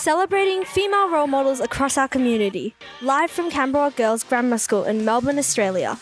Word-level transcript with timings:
Celebrating 0.00 0.64
female 0.64 1.10
role 1.10 1.26
models 1.26 1.60
across 1.60 1.98
our 1.98 2.08
community, 2.08 2.74
live 3.02 3.30
from 3.30 3.50
Camberwell 3.50 3.90
Girls 3.90 4.24
Grammar 4.24 4.56
School 4.56 4.84
in 4.84 5.04
Melbourne, 5.04 5.38
Australia. 5.38 5.98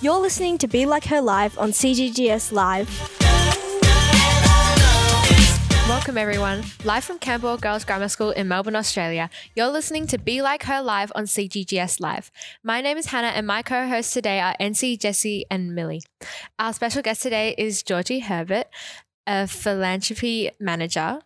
You're 0.00 0.16
listening 0.16 0.56
to 0.56 0.66
Be 0.66 0.86
Like 0.86 1.04
Her 1.04 1.20
Live 1.20 1.58
on 1.58 1.72
CGGS 1.72 2.50
Live. 2.50 2.88
Welcome, 5.86 6.16
everyone. 6.16 6.64
Live 6.84 7.04
from 7.04 7.18
Camberwell 7.18 7.58
Girls 7.58 7.84
Grammar 7.84 8.08
School 8.08 8.30
in 8.30 8.48
Melbourne, 8.48 8.74
Australia. 8.74 9.28
You're 9.54 9.68
listening 9.68 10.06
to 10.06 10.16
Be 10.16 10.40
Like 10.40 10.62
Her 10.62 10.80
Live 10.80 11.12
on 11.14 11.24
CGGS 11.24 12.00
Live. 12.00 12.30
My 12.64 12.80
name 12.80 12.96
is 12.96 13.04
Hannah, 13.08 13.36
and 13.36 13.46
my 13.46 13.60
co 13.60 13.86
hosts 13.86 14.14
today 14.14 14.40
are 14.40 14.56
NC, 14.58 14.98
Jesse, 14.98 15.44
and 15.50 15.74
Millie. 15.74 16.00
Our 16.58 16.72
special 16.72 17.02
guest 17.02 17.20
today 17.20 17.54
is 17.58 17.82
Georgie 17.82 18.20
Herbert, 18.20 18.68
a 19.26 19.46
philanthropy 19.46 20.52
manager. 20.58 21.20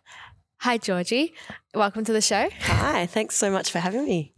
Hi, 0.61 0.77
Georgie. 0.77 1.33
Welcome 1.75 2.03
to 2.05 2.13
the 2.13 2.21
show. 2.21 2.49
Hi, 2.61 3.05
thanks 3.05 3.35
so 3.35 3.51
much 3.51 3.71
for 3.71 3.79
having 3.79 4.05
me. 4.05 4.33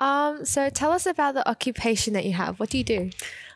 Um, 0.00 0.44
so 0.44 0.68
tell 0.68 0.90
us 0.90 1.06
about 1.06 1.34
the 1.34 1.48
occupation 1.48 2.14
that 2.14 2.24
you 2.24 2.32
have. 2.32 2.58
What 2.58 2.70
do 2.70 2.78
you 2.78 2.84
do? 2.84 3.10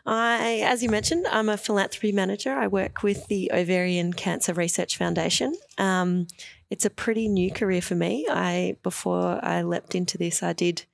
I, 0.05 0.61
as 0.65 0.81
you 0.81 0.89
mentioned, 0.89 1.27
I'm 1.27 1.49
a 1.49 1.57
philanthropy 1.57 2.13
manager. 2.13 2.53
I 2.53 2.67
work 2.67 3.03
with 3.03 3.27
the 3.27 3.51
Ovarian 3.53 4.13
Cancer 4.13 4.53
Research 4.53 4.97
Foundation. 4.97 5.53
Um, 5.77 6.27
it's 6.69 6.85
a 6.85 6.89
pretty 6.89 7.27
new 7.27 7.51
career 7.51 7.81
for 7.81 7.95
me. 7.95 8.25
I 8.29 8.77
before 8.81 9.43
I 9.43 9.61
leapt 9.61 9.93
into 9.93 10.17
this, 10.17 10.41
I 10.41 10.53
did 10.53 10.85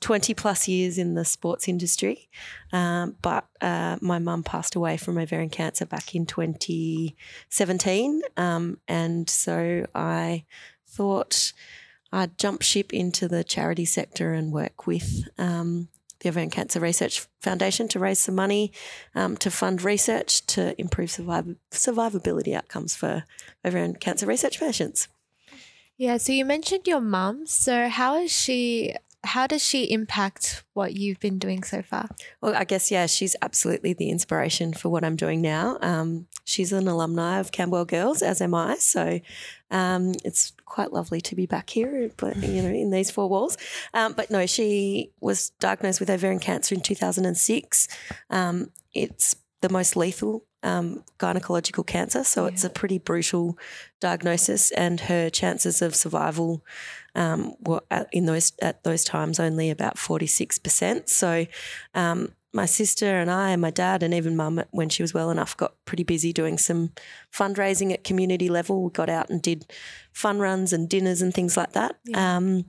20 0.00 0.34
plus 0.34 0.66
years 0.66 0.98
in 0.98 1.14
the 1.14 1.24
sports 1.24 1.68
industry, 1.68 2.28
um, 2.72 3.16
but 3.22 3.46
uh, 3.60 3.96
my 4.00 4.18
mum 4.18 4.42
passed 4.42 4.74
away 4.74 4.96
from 4.96 5.18
ovarian 5.18 5.50
cancer 5.50 5.84
back 5.84 6.14
in 6.14 6.26
2017, 6.26 8.22
um, 8.36 8.78
and 8.88 9.28
so 9.28 9.86
I 9.94 10.44
thought 10.86 11.52
I'd 12.12 12.38
jump 12.38 12.62
ship 12.62 12.92
into 12.92 13.28
the 13.28 13.44
charity 13.44 13.84
sector 13.84 14.32
and 14.32 14.52
work 14.52 14.86
with 14.86 15.28
um, 15.38 15.88
the 16.20 16.28
Ovarian 16.28 16.50
Cancer 16.50 16.80
Research 16.80 17.26
Foundation 17.40 17.88
to 17.88 17.98
raise 17.98 18.18
some 18.18 18.34
money 18.34 18.72
um, 19.14 19.36
to 19.38 19.50
fund 19.50 19.82
research 19.82 20.46
to 20.46 20.78
improve 20.80 21.10
surviv- 21.10 21.56
survivability 21.70 22.54
outcomes 22.54 22.94
for 22.94 23.24
ovarian 23.64 23.94
cancer 23.94 24.26
research 24.26 24.60
patients. 24.60 25.08
Yeah, 25.96 26.16
so 26.16 26.32
you 26.32 26.44
mentioned 26.44 26.86
your 26.86 27.00
mum. 27.00 27.46
So 27.46 27.88
how 27.88 28.16
is 28.16 28.32
she 28.32 28.94
how 29.22 29.46
does 29.46 29.62
she 29.62 29.84
impact 29.90 30.64
what 30.72 30.94
you've 30.94 31.20
been 31.20 31.38
doing 31.38 31.62
so 31.62 31.82
far? 31.82 32.08
Well, 32.40 32.54
I 32.54 32.64
guess, 32.64 32.90
yeah, 32.90 33.06
she's 33.06 33.36
absolutely 33.42 33.92
the 33.92 34.08
inspiration 34.08 34.72
for 34.72 34.88
what 34.88 35.04
I'm 35.04 35.16
doing 35.16 35.42
now. 35.42 35.76
Um, 35.82 36.26
she's 36.44 36.72
an 36.72 36.88
alumni 36.88 37.38
of 37.38 37.52
Camberwell 37.52 37.84
Girls, 37.84 38.22
as 38.22 38.40
am 38.40 38.54
I. 38.54 38.76
So 38.76 39.20
um, 39.70 40.14
it's 40.24 40.52
quite 40.64 40.92
lovely 40.92 41.20
to 41.22 41.36
be 41.36 41.46
back 41.46 41.70
here, 41.70 42.10
but 42.16 42.36
you 42.36 42.62
know, 42.62 42.70
in 42.70 42.90
these 42.90 43.10
four 43.10 43.28
walls. 43.28 43.58
Um, 43.92 44.14
but 44.14 44.30
no, 44.30 44.46
she 44.46 45.12
was 45.20 45.50
diagnosed 45.60 46.00
with 46.00 46.08
ovarian 46.08 46.40
cancer 46.40 46.74
in 46.74 46.80
2006. 46.80 47.88
Um, 48.30 48.70
it's 48.94 49.36
the 49.60 49.68
most 49.68 49.96
lethal 49.96 50.44
um, 50.62 51.04
gynecological 51.18 51.86
cancer, 51.86 52.24
so 52.24 52.44
yeah. 52.44 52.52
it's 52.52 52.64
a 52.64 52.70
pretty 52.70 52.98
brutal 52.98 53.58
diagnosis, 53.98 54.70
and 54.72 55.00
her 55.00 55.30
chances 55.30 55.80
of 55.80 55.94
survival 55.94 56.64
um, 57.14 57.54
were 57.60 57.82
at, 57.90 58.08
in 58.12 58.26
those 58.26 58.52
at 58.60 58.82
those 58.84 59.04
times 59.04 59.40
only 59.40 59.70
about 59.70 59.98
forty 59.98 60.26
six 60.26 60.58
percent. 60.58 61.08
So. 61.08 61.46
Um, 61.94 62.32
my 62.52 62.66
sister 62.66 63.06
and 63.06 63.30
I 63.30 63.50
and 63.50 63.62
my 63.62 63.70
dad 63.70 64.02
and 64.02 64.12
even 64.12 64.34
mum, 64.34 64.60
when 64.72 64.88
she 64.88 65.04
was 65.04 65.14
well 65.14 65.30
enough, 65.30 65.56
got 65.56 65.74
pretty 65.84 66.02
busy 66.02 66.32
doing 66.32 66.58
some 66.58 66.90
fundraising 67.32 67.92
at 67.92 68.02
community 68.02 68.48
level. 68.48 68.82
We 68.82 68.90
got 68.90 69.08
out 69.08 69.30
and 69.30 69.40
did 69.40 69.72
fun 70.12 70.40
runs 70.40 70.72
and 70.72 70.88
dinners 70.88 71.22
and 71.22 71.32
things 71.32 71.56
like 71.56 71.74
that, 71.74 72.00
yeah. 72.04 72.36
um, 72.36 72.64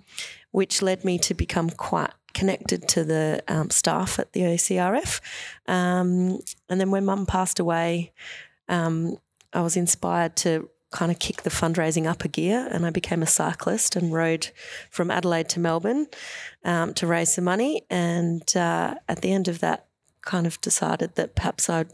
which 0.52 0.84
led 0.84 1.04
me 1.04 1.18
to 1.20 1.34
become 1.34 1.72
quite 1.72 2.12
connected 2.34 2.88
to 2.90 3.04
the 3.04 3.44
um, 3.48 3.70
staff 3.70 4.20
at 4.20 4.34
the 4.34 4.42
OCRF. 4.42 5.20
Um, 5.68 6.40
and 6.70 6.80
then 6.80 6.92
when 6.92 7.06
mum 7.06 7.26
passed 7.26 7.60
away, 7.60 8.12
um, 8.70 9.18
I 9.52 9.62
was 9.62 9.76
inspired 9.76 10.36
to 10.38 10.70
kind 10.92 11.12
of 11.12 11.20
kick 11.20 11.44
the 11.44 11.50
fundraising 11.50 12.06
up 12.06 12.24
a 12.24 12.28
gear 12.28 12.68
and 12.72 12.86
I 12.86 12.90
became 12.90 13.24
a 13.24 13.28
cyclist 13.28 13.96
and 13.96 14.14
rode 14.14 14.52
from 14.90 15.10
Adelaide 15.10 15.50
to 15.50 15.60
Melbourne 15.60 16.08
um, 16.66 16.94
to 16.96 17.08
raise 17.08 17.34
some 17.34 17.46
money. 17.46 17.84
And 17.90 18.44
uh, 18.56 18.96
at 19.08 19.22
the 19.22 19.32
end 19.32 19.48
of 19.48 19.60
that, 19.60 19.88
kind 20.22 20.46
of 20.46 20.62
decided 20.62 21.16
that 21.16 21.36
perhaps 21.36 21.70
I'd 21.70 21.92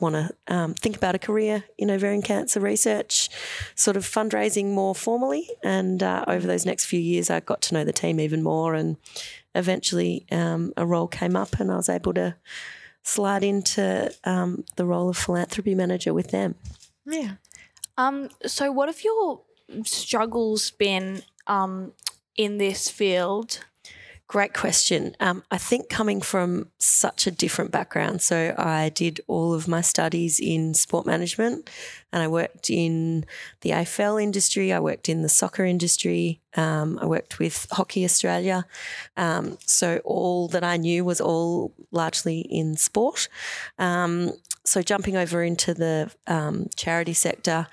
want 0.00 0.14
to 0.14 0.30
um, 0.48 0.74
think 0.74 0.96
about 0.96 1.14
a 1.14 1.18
career 1.18 1.64
in 1.78 1.90
ovarian 1.90 2.22
cancer 2.22 2.60
research, 2.60 3.28
sort 3.74 3.96
of 3.96 4.04
fundraising 4.04 4.72
more 4.72 4.94
formally. 4.94 5.48
And 5.62 6.02
uh, 6.02 6.24
over 6.26 6.46
those 6.46 6.66
next 6.66 6.86
few 6.86 7.00
years, 7.00 7.30
I 7.30 7.40
got 7.40 7.62
to 7.62 7.74
know 7.74 7.84
the 7.84 7.92
team 7.92 8.20
even 8.20 8.42
more. 8.42 8.74
And 8.74 8.96
eventually, 9.54 10.26
um, 10.30 10.72
a 10.76 10.86
role 10.86 11.08
came 11.08 11.36
up, 11.36 11.60
and 11.60 11.70
I 11.70 11.76
was 11.76 11.88
able 11.88 12.14
to 12.14 12.36
slide 13.02 13.44
into 13.44 14.12
um, 14.24 14.64
the 14.76 14.84
role 14.84 15.08
of 15.08 15.16
philanthropy 15.16 15.74
manager 15.74 16.12
with 16.12 16.30
them. 16.30 16.56
Yeah. 17.06 17.32
Um, 17.98 18.28
so, 18.44 18.70
what 18.70 18.88
have 18.88 19.02
your 19.02 19.42
struggles 19.84 20.70
been 20.70 21.22
um, 21.46 21.92
in 22.36 22.58
this 22.58 22.90
field? 22.90 23.60
Great 24.28 24.54
question. 24.54 25.14
Um, 25.20 25.44
I 25.52 25.58
think 25.58 25.88
coming 25.88 26.20
from 26.20 26.70
such 26.78 27.28
a 27.28 27.30
different 27.30 27.70
background, 27.70 28.22
so 28.22 28.56
I 28.58 28.88
did 28.88 29.20
all 29.28 29.54
of 29.54 29.68
my 29.68 29.80
studies 29.80 30.40
in 30.40 30.74
sport 30.74 31.06
management 31.06 31.70
and 32.12 32.24
I 32.24 32.26
worked 32.26 32.68
in 32.68 33.24
the 33.60 33.70
AFL 33.70 34.20
industry, 34.20 34.72
I 34.72 34.80
worked 34.80 35.08
in 35.08 35.22
the 35.22 35.28
soccer 35.28 35.64
industry, 35.64 36.40
um, 36.56 36.98
I 37.00 37.06
worked 37.06 37.38
with 37.38 37.68
Hockey 37.70 38.04
Australia. 38.04 38.66
Um, 39.16 39.58
so 39.64 40.00
all 40.04 40.48
that 40.48 40.64
I 40.64 40.76
knew 40.76 41.04
was 41.04 41.20
all 41.20 41.72
largely 41.92 42.40
in 42.40 42.76
sport. 42.76 43.28
Um, 43.78 44.32
so 44.64 44.82
jumping 44.82 45.16
over 45.16 45.44
into 45.44 45.72
the 45.72 46.10
um, 46.26 46.66
charity 46.74 47.12
sector 47.12 47.68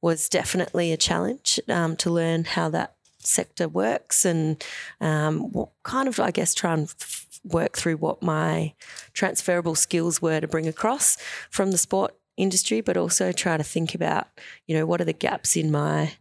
was 0.00 0.30
definitely 0.30 0.90
a 0.90 0.96
challenge 0.96 1.60
um, 1.68 1.96
to 1.96 2.10
learn 2.10 2.44
how 2.44 2.70
that 2.70 2.94
sector 3.18 3.68
works 3.68 4.24
and 4.24 4.64
um, 5.00 5.52
what 5.52 5.70
kind 5.82 6.08
of, 6.08 6.20
I 6.20 6.30
guess, 6.30 6.54
try 6.54 6.74
and 6.74 6.84
f- 6.84 7.40
work 7.44 7.76
through 7.76 7.96
what 7.96 8.22
my 8.22 8.74
transferable 9.12 9.74
skills 9.74 10.22
were 10.22 10.40
to 10.40 10.48
bring 10.48 10.68
across 10.68 11.16
from 11.50 11.70
the 11.70 11.78
sport 11.78 12.14
industry, 12.36 12.80
but 12.80 12.96
also 12.96 13.32
try 13.32 13.56
to 13.56 13.64
think 13.64 13.94
about, 13.94 14.28
you 14.66 14.76
know, 14.76 14.86
what 14.86 15.00
are 15.00 15.04
the 15.04 15.12
gaps 15.12 15.56
in 15.56 15.70
my 15.70 16.12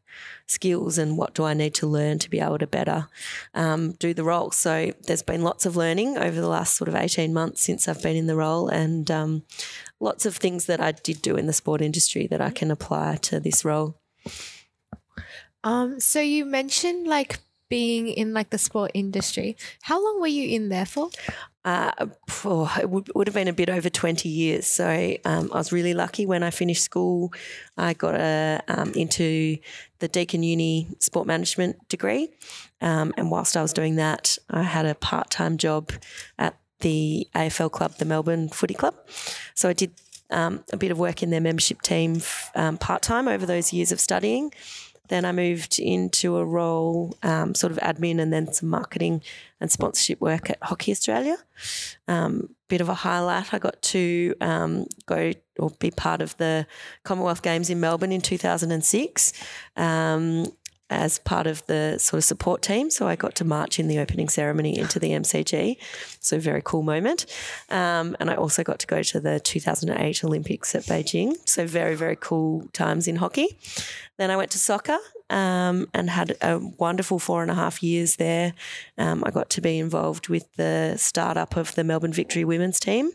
skills 0.47 0.97
and 0.97 1.17
what 1.17 1.33
do 1.33 1.43
I 1.43 1.53
need 1.53 1.73
to 1.75 1.87
learn 1.87 2.19
to 2.19 2.29
be 2.29 2.39
able 2.39 2.57
to 2.57 2.67
better 2.67 3.07
um, 3.53 3.91
do 3.93 4.13
the 4.13 4.23
role. 4.23 4.51
So 4.51 4.93
there's 5.05 5.21
been 5.21 5.43
lots 5.43 5.65
of 5.65 5.75
learning 5.75 6.17
over 6.17 6.39
the 6.39 6.47
last 6.47 6.75
sort 6.75 6.87
of 6.87 6.95
18 6.95 7.33
months 7.33 7.61
since 7.61 7.87
I've 7.87 8.01
been 8.01 8.15
in 8.15 8.27
the 8.27 8.35
role 8.35 8.67
and 8.67 9.09
um, 9.11 9.43
lots 9.99 10.25
of 10.25 10.35
things 10.35 10.65
that 10.65 10.81
I 10.81 10.93
did 10.93 11.21
do 11.21 11.35
in 11.35 11.45
the 11.47 11.53
sport 11.53 11.81
industry 11.81 12.27
that 12.27 12.41
I 12.41 12.49
can 12.49 12.71
apply 12.71 13.17
to 13.17 13.39
this 13.39 13.63
role. 13.63 13.99
Um, 15.67 15.99
so 15.99 16.21
you 16.21 16.45
mentioned 16.45 17.07
like 17.07 17.39
being 17.69 18.07
in 18.07 18.33
like 18.33 18.51
the 18.51 18.57
sport 18.57 18.91
industry. 18.93 19.57
How 19.81 20.01
long 20.01 20.21
were 20.21 20.27
you 20.27 20.47
in 20.47 20.69
there 20.69 20.85
for? 20.85 21.09
Uh, 21.65 21.91
oh, 22.45 22.73
it 22.79 22.89
would, 22.89 23.11
would, 23.13 23.27
have 23.27 23.33
been 23.33 23.49
a 23.49 23.53
bit 23.53 23.69
over 23.69 23.89
20 23.89 24.29
years. 24.29 24.65
So 24.65 25.17
um, 25.25 25.49
I 25.51 25.57
was 25.57 25.73
really 25.73 25.93
lucky 25.93 26.25
when 26.25 26.41
I 26.41 26.51
finished 26.51 26.83
school. 26.83 27.33
I 27.77 27.93
got 27.93 28.15
a, 28.15 28.61
um, 28.69 28.93
into 28.93 29.57
the 29.99 30.07
Deakin 30.07 30.41
Uni 30.41 30.87
sport 30.99 31.27
management 31.27 31.89
degree. 31.89 32.29
Um, 32.79 33.13
and 33.17 33.29
whilst 33.29 33.57
I 33.57 33.61
was 33.61 33.73
doing 33.73 33.97
that, 33.97 34.37
I 34.49 34.63
had 34.63 34.85
a 34.85 34.95
part 34.95 35.29
time 35.29 35.57
job 35.57 35.91
at 36.39 36.55
the 36.79 37.27
AFL 37.35 37.73
club, 37.73 37.95
the 37.95 38.05
Melbourne 38.05 38.47
Footy 38.47 38.73
Club. 38.73 38.95
So 39.53 39.67
I 39.67 39.73
did 39.73 39.91
um, 40.29 40.63
a 40.71 40.77
bit 40.77 40.91
of 40.91 40.99
work 40.99 41.23
in 41.23 41.29
their 41.29 41.41
membership 41.41 41.81
team 41.81 42.21
um, 42.55 42.77
part 42.77 43.01
time 43.01 43.27
over 43.27 43.45
those 43.45 43.73
years 43.73 43.91
of 43.91 43.99
studying. 43.99 44.53
Then 45.07 45.25
I 45.25 45.31
moved 45.31 45.79
into 45.79 46.37
a 46.37 46.45
role, 46.45 47.17
um, 47.23 47.55
sort 47.55 47.71
of 47.71 47.77
admin, 47.79 48.19
and 48.19 48.31
then 48.31 48.51
some 48.53 48.69
marketing 48.69 49.21
and 49.59 49.71
sponsorship 49.71 50.21
work 50.21 50.49
at 50.49 50.57
Hockey 50.61 50.91
Australia. 50.91 51.37
Um, 52.07 52.49
bit 52.67 52.81
of 52.81 52.89
a 52.89 52.93
highlight. 52.93 53.53
I 53.53 53.59
got 53.59 53.81
to 53.81 54.35
um, 54.41 54.87
go 55.05 55.31
or 55.57 55.71
be 55.79 55.91
part 55.91 56.21
of 56.21 56.35
the 56.37 56.67
Commonwealth 57.03 57.41
Games 57.41 57.69
in 57.69 57.79
Melbourne 57.79 58.11
in 58.11 58.21
2006 58.21 59.33
um, 59.75 60.45
as 60.89 61.19
part 61.19 61.47
of 61.47 61.65
the 61.67 61.97
sort 61.97 62.19
of 62.19 62.23
support 62.23 62.61
team. 62.61 62.89
So 62.89 63.07
I 63.07 63.15
got 63.15 63.35
to 63.35 63.45
march 63.45 63.79
in 63.79 63.87
the 63.87 63.99
opening 63.99 64.29
ceremony 64.29 64.77
into 64.77 64.99
the 64.99 65.11
MCG. 65.11 65.77
So 66.19 66.39
very 66.39 66.61
cool 66.63 66.83
moment. 66.83 67.25
Um, 67.69 68.15
and 68.19 68.29
I 68.29 68.35
also 68.35 68.63
got 68.63 68.79
to 68.79 68.87
go 68.87 69.03
to 69.03 69.19
the 69.19 69.39
2008 69.39 70.23
Olympics 70.23 70.75
at 70.75 70.83
Beijing. 70.83 71.35
So 71.45 71.67
very, 71.67 71.95
very 71.95 72.15
cool 72.15 72.67
times 72.73 73.07
in 73.07 73.17
hockey. 73.17 73.57
Then 74.17 74.31
I 74.31 74.37
went 74.37 74.51
to 74.51 74.57
soccer 74.57 74.97
um, 75.29 75.87
and 75.93 76.09
had 76.09 76.37
a 76.41 76.59
wonderful 76.59 77.19
four 77.19 77.41
and 77.41 77.51
a 77.51 77.55
half 77.55 77.83
years 77.83 78.15
there. 78.15 78.53
Um, 78.97 79.23
I 79.25 79.31
got 79.31 79.49
to 79.51 79.61
be 79.61 79.77
involved 79.79 80.29
with 80.29 80.51
the 80.55 80.95
startup 80.97 81.55
of 81.55 81.75
the 81.75 81.83
Melbourne 81.83 82.13
Victory 82.13 82.45
women's 82.45 82.79
team. 82.79 83.11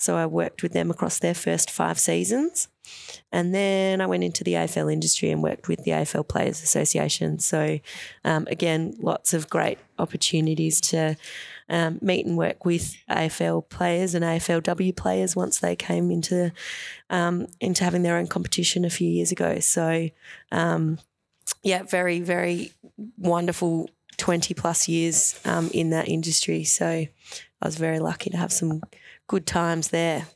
So 0.00 0.16
I 0.16 0.24
worked 0.26 0.62
with 0.62 0.72
them 0.72 0.90
across 0.90 1.18
their 1.18 1.34
first 1.34 1.70
five 1.70 1.98
seasons. 1.98 2.68
And 3.30 3.54
then 3.54 4.00
I 4.00 4.06
went 4.06 4.24
into 4.24 4.42
the 4.42 4.54
AFL 4.54 4.92
industry 4.92 5.30
and 5.30 5.42
worked 5.42 5.68
with 5.68 5.84
the 5.84 5.90
AFL 5.92 6.26
Players 6.26 6.62
Association. 6.62 7.38
So, 7.38 7.78
um, 8.24 8.48
again, 8.50 8.94
lots 8.98 9.34
of 9.34 9.50
great 9.50 9.78
opportunities 9.98 10.80
to 10.80 11.16
um, 11.68 11.98
meet 12.00 12.26
and 12.26 12.36
work 12.36 12.64
with 12.64 12.96
AFL 13.10 13.68
players 13.68 14.14
and 14.14 14.24
AFLW 14.24 14.96
players 14.96 15.36
once 15.36 15.60
they 15.60 15.76
came 15.76 16.10
into 16.10 16.50
um, 17.10 17.46
into 17.60 17.84
having 17.84 18.02
their 18.02 18.16
own 18.16 18.26
competition 18.26 18.84
a 18.84 18.90
few 18.90 19.08
years 19.08 19.30
ago. 19.30 19.60
So, 19.60 20.08
um, 20.50 20.98
yeah, 21.62 21.82
very 21.84 22.20
very 22.20 22.72
wonderful 23.18 23.88
twenty 24.16 24.54
plus 24.54 24.88
years 24.88 25.38
um, 25.44 25.70
in 25.72 25.90
that 25.90 26.08
industry. 26.08 26.64
So, 26.64 26.86
I 26.86 27.66
was 27.66 27.76
very 27.76 28.00
lucky 28.00 28.30
to 28.30 28.36
have 28.36 28.52
some 28.52 28.82
good 29.30 29.46
times 29.46 29.90
there. 29.90 30.26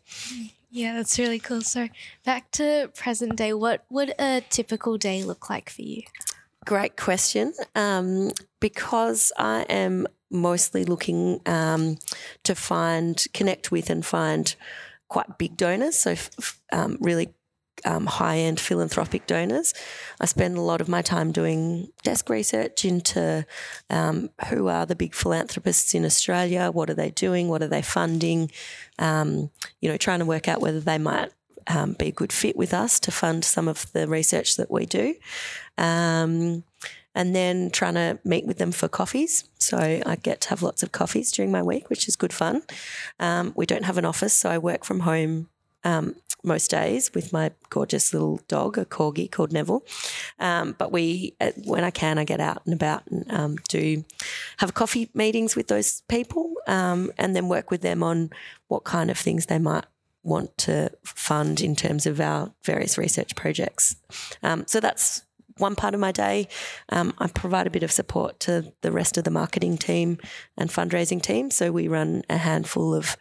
Yeah, 0.71 0.95
that's 0.95 1.19
really 1.19 1.41
cool. 1.41 1.63
So, 1.63 1.89
back 2.25 2.53
to 2.53 2.93
present 2.95 3.35
day, 3.35 3.53
what 3.53 3.85
would 3.91 4.15
a 4.21 4.41
typical 4.51 4.97
day 4.97 5.25
look 5.25 5.51
like 5.51 5.69
for 5.69 5.83
you? 5.83 6.03
Great 6.65 6.97
question. 6.97 7.55
Um, 7.75 8.31
because 8.61 9.33
I 9.37 9.63
am 9.63 10.07
mostly 10.31 10.85
looking 10.85 11.41
um, 11.45 11.97
to 12.45 12.55
find, 12.55 13.25
connect 13.35 13.73
with, 13.73 13.91
and 13.91 14.07
find 14.07 14.55
quite 15.09 15.39
big 15.39 15.57
donors. 15.57 15.97
So, 15.99 16.13
f- 16.13 16.61
um, 16.73 16.97
really 17.01 17.35
um, 17.85 18.07
high 18.07 18.39
end 18.39 18.61
philanthropic 18.61 19.27
donors. 19.27 19.75
I 20.21 20.27
spend 20.27 20.57
a 20.57 20.63
lot 20.63 20.81
of 20.81 20.89
my 20.89 21.03
time 21.03 21.33
doing 21.33 21.89
desk 22.03 22.29
research 22.29 22.85
into 22.85 23.47
um, 23.91 24.31
who 24.49 24.69
are 24.69 24.87
the 24.87 24.97
big 24.97 25.15
philanthropists 25.15 25.95
in 25.95 26.05
Australia, 26.05 26.71
what 26.71 26.91
are 26.91 26.95
they 26.95 27.11
doing, 27.11 27.49
what 27.49 27.63
are 27.63 27.69
they 27.69 27.83
funding, 27.83 28.51
um, 28.99 29.51
you 29.81 29.89
know, 29.89 29.97
trying 29.97 30.21
to 30.21 30.25
work 30.25 30.49
out 30.49 30.61
whether 30.61 30.81
they 30.81 30.99
might 30.99 31.31
um, 31.67 31.95
be 31.95 32.09
a 32.09 32.13
good 32.13 32.33
fit 32.33 32.57
with 32.57 32.75
us 32.75 33.01
to 33.01 33.11
fund 33.11 33.45
some 33.45 33.69
of 33.69 33.91
the 33.93 34.07
research 34.07 34.57
that 34.57 34.71
we 34.71 34.87
do. 34.87 35.15
Um, 35.79 36.65
and 37.15 37.35
then 37.35 37.71
trying 37.71 37.95
to 37.95 38.19
meet 38.25 38.45
with 38.45 38.59
them 38.59 38.73
for 38.73 38.89
coffees. 38.89 39.45
So 39.59 39.79
I 39.79 40.17
get 40.17 40.41
to 40.43 40.49
have 40.51 40.63
lots 40.63 40.83
of 40.83 40.91
coffees 40.91 41.31
during 41.31 41.53
my 41.53 41.63
week, 41.63 41.89
which 41.89 42.09
is 42.09 42.17
good 42.17 42.33
fun. 42.33 42.63
Um, 43.21 43.53
we 43.57 43.67
don't 43.67 43.85
have 43.85 43.99
an 43.99 44.05
office, 44.05 44.35
so 44.35 44.51
I 44.51 44.59
work 44.59 44.85
from 44.85 45.01
home 45.01 45.49
um, 45.85 46.17
most 46.45 46.71
days 46.71 47.13
with 47.15 47.33
my 47.33 47.51
gorgeous 47.71 48.13
little 48.13 48.41
dog, 48.49 48.79
a 48.79 48.85
corgi 48.85 49.31
called 49.31 49.53
Neville. 49.53 49.85
Um, 50.39 50.75
but 50.79 50.93
we, 50.93 51.35
uh, 51.41 51.53
when 51.65 51.85
I 51.85 51.91
can, 51.91 52.19
I 52.19 52.25
get 52.25 52.41
out 52.41 52.63
and 52.65 52.75
about 52.75 53.07
and 53.09 53.31
um, 53.33 53.57
do 53.69 54.05
have 54.59 54.75
coffee 54.75 55.11
meetings 55.15 55.57
with 55.57 55.69
those 55.69 56.03
people, 56.09 56.55
um, 56.67 57.11
and 57.19 57.35
then 57.35 57.49
work 57.49 57.71
with 57.71 57.83
them 57.83 58.03
on 58.03 58.31
what 58.69 58.85
kind 58.85 59.11
of 59.11 59.19
things 59.19 59.47
they 59.47 59.59
might 59.59 59.87
want 60.23 60.57
to 60.57 60.91
fund 61.05 61.61
in 61.61 61.77
terms 61.77 62.07
of 62.07 62.21
our 62.21 62.53
various 62.65 62.97
research 62.97 63.37
projects. 63.37 63.97
Um, 64.43 64.65
so 64.67 64.81
that's 64.81 65.23
one 65.59 65.77
part 65.77 65.95
of 65.95 66.01
my 66.01 66.13
day. 66.13 66.49
Um, 66.89 67.15
I 67.19 67.29
provide 67.29 67.67
a 67.67 67.71
bit 67.71 67.83
of 67.83 67.93
support 67.93 68.41
to 68.41 68.73
the 68.81 68.91
rest 68.91 69.17
of 69.17 69.25
the 69.25 69.31
marketing 69.31 69.79
team 69.79 70.19
and 70.57 70.71
fundraising 70.71 71.23
team. 71.23 71.51
So 71.51 71.71
we 71.71 71.89
run 71.89 72.23
a 72.29 72.39
handful 72.39 72.95
of 72.95 73.17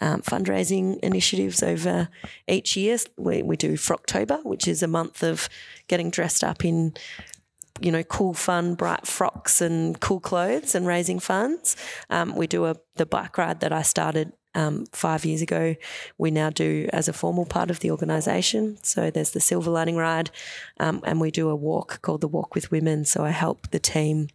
um, 0.00 0.22
fundraising 0.22 0.98
initiatives 1.00 1.62
over 1.62 2.08
each 2.48 2.76
year. 2.76 2.98
We, 3.16 3.42
we 3.42 3.56
do 3.56 3.74
Frocktober, 3.74 4.44
which 4.44 4.68
is 4.68 4.82
a 4.82 4.88
month 4.88 5.22
of 5.22 5.48
getting 5.88 6.10
dressed 6.10 6.44
up 6.44 6.64
in 6.64 6.94
you 7.78 7.92
know, 7.92 8.02
cool, 8.02 8.32
fun, 8.32 8.74
bright 8.74 9.06
frocks 9.06 9.60
and 9.60 10.00
cool 10.00 10.18
clothes 10.18 10.74
and 10.74 10.86
raising 10.86 11.20
funds. 11.20 11.76
Um, 12.08 12.34
we 12.34 12.46
do 12.46 12.64
a 12.64 12.76
the 12.94 13.04
bike 13.04 13.36
ride 13.36 13.60
that 13.60 13.70
I 13.70 13.82
started 13.82 14.32
um, 14.56 14.86
five 14.90 15.24
years 15.24 15.42
ago, 15.42 15.76
we 16.16 16.30
now 16.30 16.48
do 16.48 16.88
as 16.92 17.08
a 17.08 17.12
formal 17.12 17.44
part 17.44 17.70
of 17.70 17.80
the 17.80 17.90
organisation. 17.90 18.78
So 18.82 19.10
there's 19.10 19.32
the 19.32 19.40
Silver 19.40 19.70
Lining 19.70 19.96
Ride, 19.96 20.30
um, 20.80 21.02
and 21.04 21.20
we 21.20 21.30
do 21.30 21.50
a 21.50 21.54
walk 21.54 22.00
called 22.00 22.22
the 22.22 22.28
Walk 22.28 22.54
with 22.54 22.70
Women. 22.70 23.04
So 23.04 23.22
I 23.22 23.30
help 23.30 23.70
the 23.70 23.78
team 23.78 24.28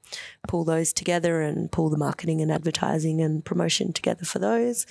pull 0.47 0.63
those 0.63 0.93
together 0.93 1.41
and 1.41 1.71
pull 1.71 1.89
the 1.89 1.97
marketing 1.97 2.39
and 2.39 2.51
advertising 2.51 3.19
and 3.19 3.43
promotion 3.43 3.93
together 3.93 4.23
for 4.23 4.37
those. 4.37 4.85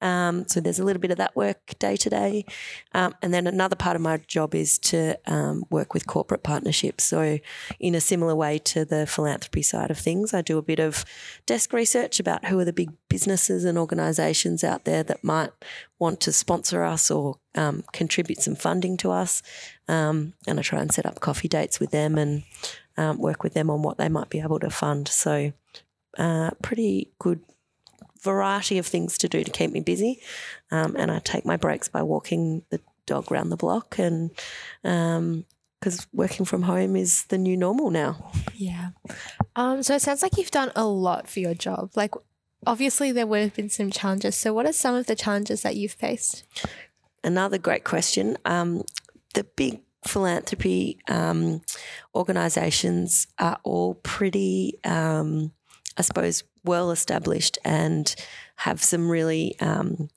Um, 0.00 0.46
so 0.46 0.60
there's 0.60 0.78
a 0.78 0.84
little 0.84 1.00
bit 1.00 1.10
of 1.10 1.16
that 1.16 1.34
work 1.34 1.78
day 1.78 1.96
to 1.96 2.10
day. 2.10 2.44
Um, 2.92 3.14
and 3.22 3.32
then 3.32 3.46
another 3.46 3.76
part 3.76 3.96
of 3.96 4.02
my 4.02 4.18
job 4.18 4.54
is 4.54 4.78
to 4.80 5.18
um, 5.26 5.64
work 5.70 5.94
with 5.94 6.06
corporate 6.06 6.42
partnerships. 6.42 7.04
So, 7.04 7.38
in 7.80 7.94
a 7.94 8.00
similar 8.00 8.34
way 8.34 8.58
to 8.58 8.84
the 8.84 9.06
philanthropy 9.06 9.62
side 9.62 9.90
of 9.90 9.98
things, 9.98 10.34
I 10.34 10.42
do 10.42 10.58
a 10.58 10.62
bit 10.62 10.78
of 10.78 11.04
desk 11.46 11.72
research 11.72 12.20
about 12.20 12.46
who 12.46 12.58
are 12.58 12.64
the 12.64 12.72
big 12.72 12.90
businesses 13.08 13.64
and 13.64 13.78
organisations 13.78 14.62
out 14.62 14.84
there 14.84 15.02
that 15.04 15.24
might 15.24 15.52
want 15.98 16.20
to 16.20 16.32
sponsor 16.32 16.82
us 16.82 17.10
or 17.10 17.38
um, 17.54 17.84
contribute 17.92 18.40
some 18.42 18.56
funding 18.56 18.96
to 18.98 19.10
us. 19.10 19.42
Um, 19.88 20.34
and 20.46 20.58
I 20.58 20.62
try 20.62 20.80
and 20.80 20.92
set 20.92 21.06
up 21.06 21.20
coffee 21.20 21.48
dates 21.48 21.80
with 21.80 21.90
them 21.90 22.18
and 22.18 22.44
work 23.18 23.42
with 23.42 23.54
them 23.54 23.70
on 23.70 23.82
what 23.82 23.98
they 23.98 24.08
might 24.08 24.28
be 24.28 24.40
able 24.40 24.60
to 24.60 24.70
fund. 24.70 25.08
So, 25.08 25.52
uh, 26.18 26.50
pretty 26.62 27.12
good 27.18 27.40
variety 28.24 28.78
of 28.78 28.86
things 28.86 29.16
to 29.18 29.28
do 29.28 29.44
to 29.44 29.50
keep 29.50 29.70
me 29.70 29.80
busy. 29.80 30.20
Um, 30.70 30.96
and 30.98 31.10
I 31.10 31.20
take 31.20 31.44
my 31.44 31.56
breaks 31.56 31.88
by 31.88 32.02
walking 32.02 32.62
the 32.70 32.80
dog 33.06 33.30
around 33.30 33.50
the 33.50 33.56
block 33.56 33.98
and 33.98 34.30
because 34.82 36.00
um, 36.00 36.06
working 36.12 36.46
from 36.46 36.62
home 36.62 36.96
is 36.96 37.24
the 37.24 37.38
new 37.38 37.56
normal 37.56 37.90
now. 37.90 38.32
Yeah. 38.54 38.90
Um, 39.54 39.82
so 39.82 39.94
it 39.94 40.02
sounds 40.02 40.22
like 40.22 40.36
you've 40.36 40.50
done 40.50 40.72
a 40.74 40.86
lot 40.86 41.28
for 41.28 41.40
your 41.40 41.54
job. 41.54 41.90
Like, 41.94 42.14
obviously, 42.66 43.12
there 43.12 43.26
would 43.26 43.42
have 43.42 43.54
been 43.54 43.68
some 43.68 43.90
challenges. 43.90 44.36
So, 44.36 44.52
what 44.52 44.66
are 44.66 44.72
some 44.72 44.94
of 44.94 45.06
the 45.06 45.14
challenges 45.14 45.62
that 45.62 45.76
you've 45.76 45.92
faced? 45.92 46.44
Another 47.22 47.58
great 47.58 47.84
question. 47.84 48.36
Um, 48.44 48.84
the 49.34 49.44
big 49.44 49.80
philanthropy 50.06 50.98
um, 51.08 51.62
organisations 52.14 53.26
are 53.38 53.58
all 53.62 53.94
pretty, 53.94 54.78
um, 54.84 55.52
I 55.96 56.02
suppose, 56.02 56.44
well 56.64 56.90
established 56.90 57.58
and 57.64 58.14
have 58.56 58.82
some 58.82 59.10
really 59.10 59.56
um, 59.60 60.10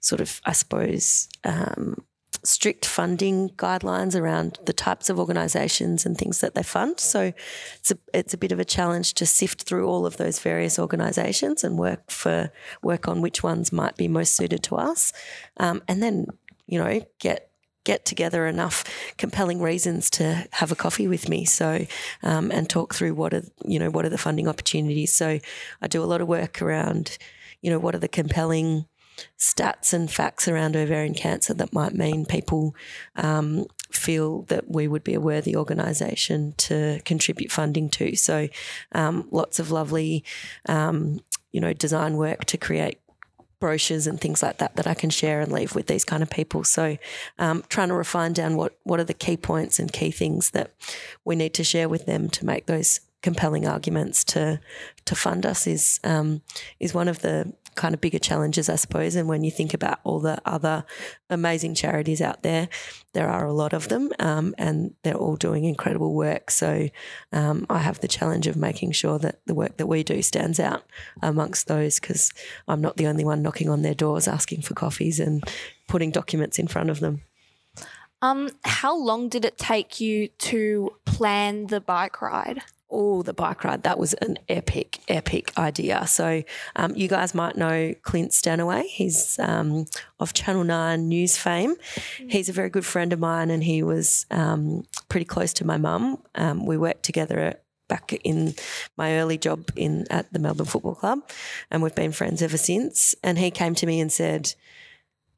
sort 0.00 0.20
of, 0.20 0.40
I 0.44 0.52
suppose, 0.52 1.28
um, 1.44 2.04
strict 2.46 2.86
funding 2.86 3.50
guidelines 3.50 4.18
around 4.18 4.58
the 4.64 4.72
types 4.72 5.10
of 5.10 5.18
organisations 5.18 6.06
and 6.06 6.16
things 6.16 6.40
that 6.40 6.54
they 6.54 6.62
fund. 6.62 7.00
So 7.00 7.32
it's 7.76 7.90
a, 7.90 7.98
it's 8.14 8.34
a 8.34 8.38
bit 8.38 8.52
of 8.52 8.60
a 8.60 8.64
challenge 8.64 9.14
to 9.14 9.26
sift 9.26 9.62
through 9.62 9.88
all 9.88 10.06
of 10.06 10.16
those 10.16 10.38
various 10.38 10.78
organisations 10.78 11.64
and 11.64 11.78
work 11.78 12.10
for 12.10 12.50
work 12.82 13.08
on 13.08 13.20
which 13.20 13.42
ones 13.42 13.72
might 13.72 13.96
be 13.96 14.08
most 14.08 14.36
suited 14.36 14.62
to 14.64 14.76
us, 14.76 15.12
um, 15.58 15.82
and 15.88 16.02
then 16.02 16.26
you 16.66 16.78
know 16.78 17.00
get 17.18 17.45
get 17.86 18.04
together 18.04 18.46
enough 18.46 18.84
compelling 19.16 19.62
reasons 19.62 20.10
to 20.10 20.46
have 20.50 20.72
a 20.72 20.76
coffee 20.76 21.06
with 21.08 21.28
me. 21.28 21.44
So, 21.46 21.86
um, 22.22 22.50
and 22.50 22.68
talk 22.68 22.94
through 22.94 23.14
what 23.14 23.32
are 23.32 23.44
you 23.64 23.78
know 23.78 23.88
what 23.88 24.04
are 24.04 24.10
the 24.10 24.18
funding 24.18 24.48
opportunities. 24.48 25.12
So, 25.12 25.38
I 25.80 25.86
do 25.86 26.02
a 26.02 26.10
lot 26.12 26.20
of 26.20 26.28
work 26.28 26.60
around, 26.60 27.16
you 27.62 27.70
know, 27.70 27.78
what 27.78 27.94
are 27.94 28.00
the 28.00 28.08
compelling 28.08 28.86
stats 29.38 29.94
and 29.94 30.10
facts 30.10 30.46
around 30.46 30.76
ovarian 30.76 31.14
cancer 31.14 31.54
that 31.54 31.72
might 31.72 31.94
mean 31.94 32.26
people 32.26 32.74
um, 33.14 33.64
feel 33.90 34.42
that 34.42 34.70
we 34.70 34.86
would 34.86 35.02
be 35.02 35.14
a 35.14 35.20
worthy 35.20 35.56
organisation 35.56 36.52
to 36.58 37.00
contribute 37.06 37.50
funding 37.50 37.88
to. 37.88 38.14
So, 38.16 38.48
um, 38.92 39.28
lots 39.30 39.58
of 39.58 39.70
lovely, 39.70 40.24
um, 40.68 41.20
you 41.52 41.60
know, 41.60 41.72
design 41.72 42.16
work 42.16 42.44
to 42.46 42.58
create 42.58 42.98
brochures 43.60 44.06
and 44.06 44.20
things 44.20 44.42
like 44.42 44.58
that 44.58 44.76
that 44.76 44.86
I 44.86 44.94
can 44.94 45.10
share 45.10 45.40
and 45.40 45.50
leave 45.50 45.74
with 45.74 45.86
these 45.86 46.04
kind 46.04 46.22
of 46.22 46.30
people. 46.30 46.64
So, 46.64 46.98
um, 47.38 47.64
trying 47.68 47.88
to 47.88 47.94
refine 47.94 48.32
down 48.32 48.56
what 48.56 48.76
what 48.84 49.00
are 49.00 49.04
the 49.04 49.14
key 49.14 49.36
points 49.36 49.78
and 49.78 49.92
key 49.92 50.10
things 50.10 50.50
that 50.50 50.72
we 51.24 51.36
need 51.36 51.54
to 51.54 51.64
share 51.64 51.88
with 51.88 52.06
them 52.06 52.28
to 52.30 52.46
make 52.46 52.66
those 52.66 53.00
compelling 53.22 53.66
arguments 53.66 54.22
to 54.22 54.60
to 55.04 55.14
fund 55.14 55.44
us 55.44 55.66
is 55.66 56.00
um, 56.04 56.42
is 56.78 56.94
one 56.94 57.08
of 57.08 57.20
the 57.22 57.52
kind 57.76 57.94
of 57.94 58.00
bigger 58.00 58.18
challenges, 58.18 58.68
I 58.68 58.76
suppose. 58.76 59.14
And 59.14 59.28
when 59.28 59.44
you 59.44 59.50
think 59.50 59.74
about 59.74 60.00
all 60.02 60.18
the 60.18 60.40
other 60.44 60.84
amazing 61.30 61.74
charities 61.74 62.20
out 62.20 62.42
there, 62.42 62.68
there 63.12 63.28
are 63.28 63.46
a 63.46 63.52
lot 63.52 63.72
of 63.72 63.88
them, 63.88 64.10
um, 64.18 64.54
and 64.58 64.94
they're 65.02 65.14
all 65.14 65.36
doing 65.36 65.64
incredible 65.64 66.14
work. 66.14 66.50
So 66.50 66.88
um, 67.32 67.66
I 67.70 67.78
have 67.78 68.00
the 68.00 68.08
challenge 68.08 68.46
of 68.46 68.56
making 68.56 68.92
sure 68.92 69.18
that 69.20 69.40
the 69.46 69.54
work 69.54 69.76
that 69.76 69.86
we 69.86 70.02
do 70.02 70.22
stands 70.22 70.58
out 70.58 70.84
amongst 71.22 71.68
those 71.68 72.00
because 72.00 72.32
I'm 72.66 72.80
not 72.80 72.96
the 72.96 73.06
only 73.06 73.24
one 73.24 73.42
knocking 73.42 73.68
on 73.68 73.82
their 73.82 73.94
doors 73.94 74.26
asking 74.26 74.62
for 74.62 74.74
coffees 74.74 75.20
and 75.20 75.44
putting 75.88 76.10
documents 76.10 76.58
in 76.58 76.66
front 76.66 76.90
of 76.90 77.00
them. 77.00 77.22
Um, 78.22 78.50
how 78.64 78.96
long 78.96 79.28
did 79.28 79.44
it 79.44 79.58
take 79.58 80.00
you 80.00 80.28
to 80.28 80.96
plan 81.04 81.66
the 81.66 81.80
bike 81.80 82.22
ride? 82.22 82.62
Oh, 82.88 83.22
the 83.22 83.34
bike 83.34 83.64
ride. 83.64 83.82
That 83.82 83.98
was 83.98 84.14
an 84.14 84.38
epic, 84.48 85.00
epic 85.08 85.52
idea. 85.58 86.06
So, 86.06 86.44
um, 86.76 86.94
you 86.94 87.08
guys 87.08 87.34
might 87.34 87.56
know 87.56 87.94
Clint 88.02 88.32
Stanaway. 88.32 88.84
He's 88.86 89.38
um, 89.40 89.86
of 90.20 90.34
Channel 90.34 90.62
9 90.64 91.08
news 91.08 91.36
fame. 91.36 91.74
He's 92.28 92.48
a 92.48 92.52
very 92.52 92.70
good 92.70 92.86
friend 92.86 93.12
of 93.12 93.18
mine 93.18 93.50
and 93.50 93.64
he 93.64 93.82
was 93.82 94.24
um, 94.30 94.84
pretty 95.08 95.24
close 95.24 95.52
to 95.54 95.66
my 95.66 95.78
mum. 95.78 96.22
Um, 96.36 96.64
we 96.64 96.76
worked 96.76 97.02
together 97.02 97.58
back 97.88 98.12
in 98.24 98.54
my 98.96 99.18
early 99.18 99.38
job 99.38 99.70
in 99.76 100.06
at 100.10 100.32
the 100.32 100.38
Melbourne 100.38 100.66
Football 100.66 100.94
Club 100.94 101.20
and 101.70 101.82
we've 101.82 101.94
been 101.94 102.12
friends 102.12 102.40
ever 102.40 102.56
since. 102.56 103.14
And 103.22 103.38
he 103.38 103.50
came 103.50 103.74
to 103.74 103.86
me 103.86 104.00
and 104.00 104.12
said, 104.12 104.54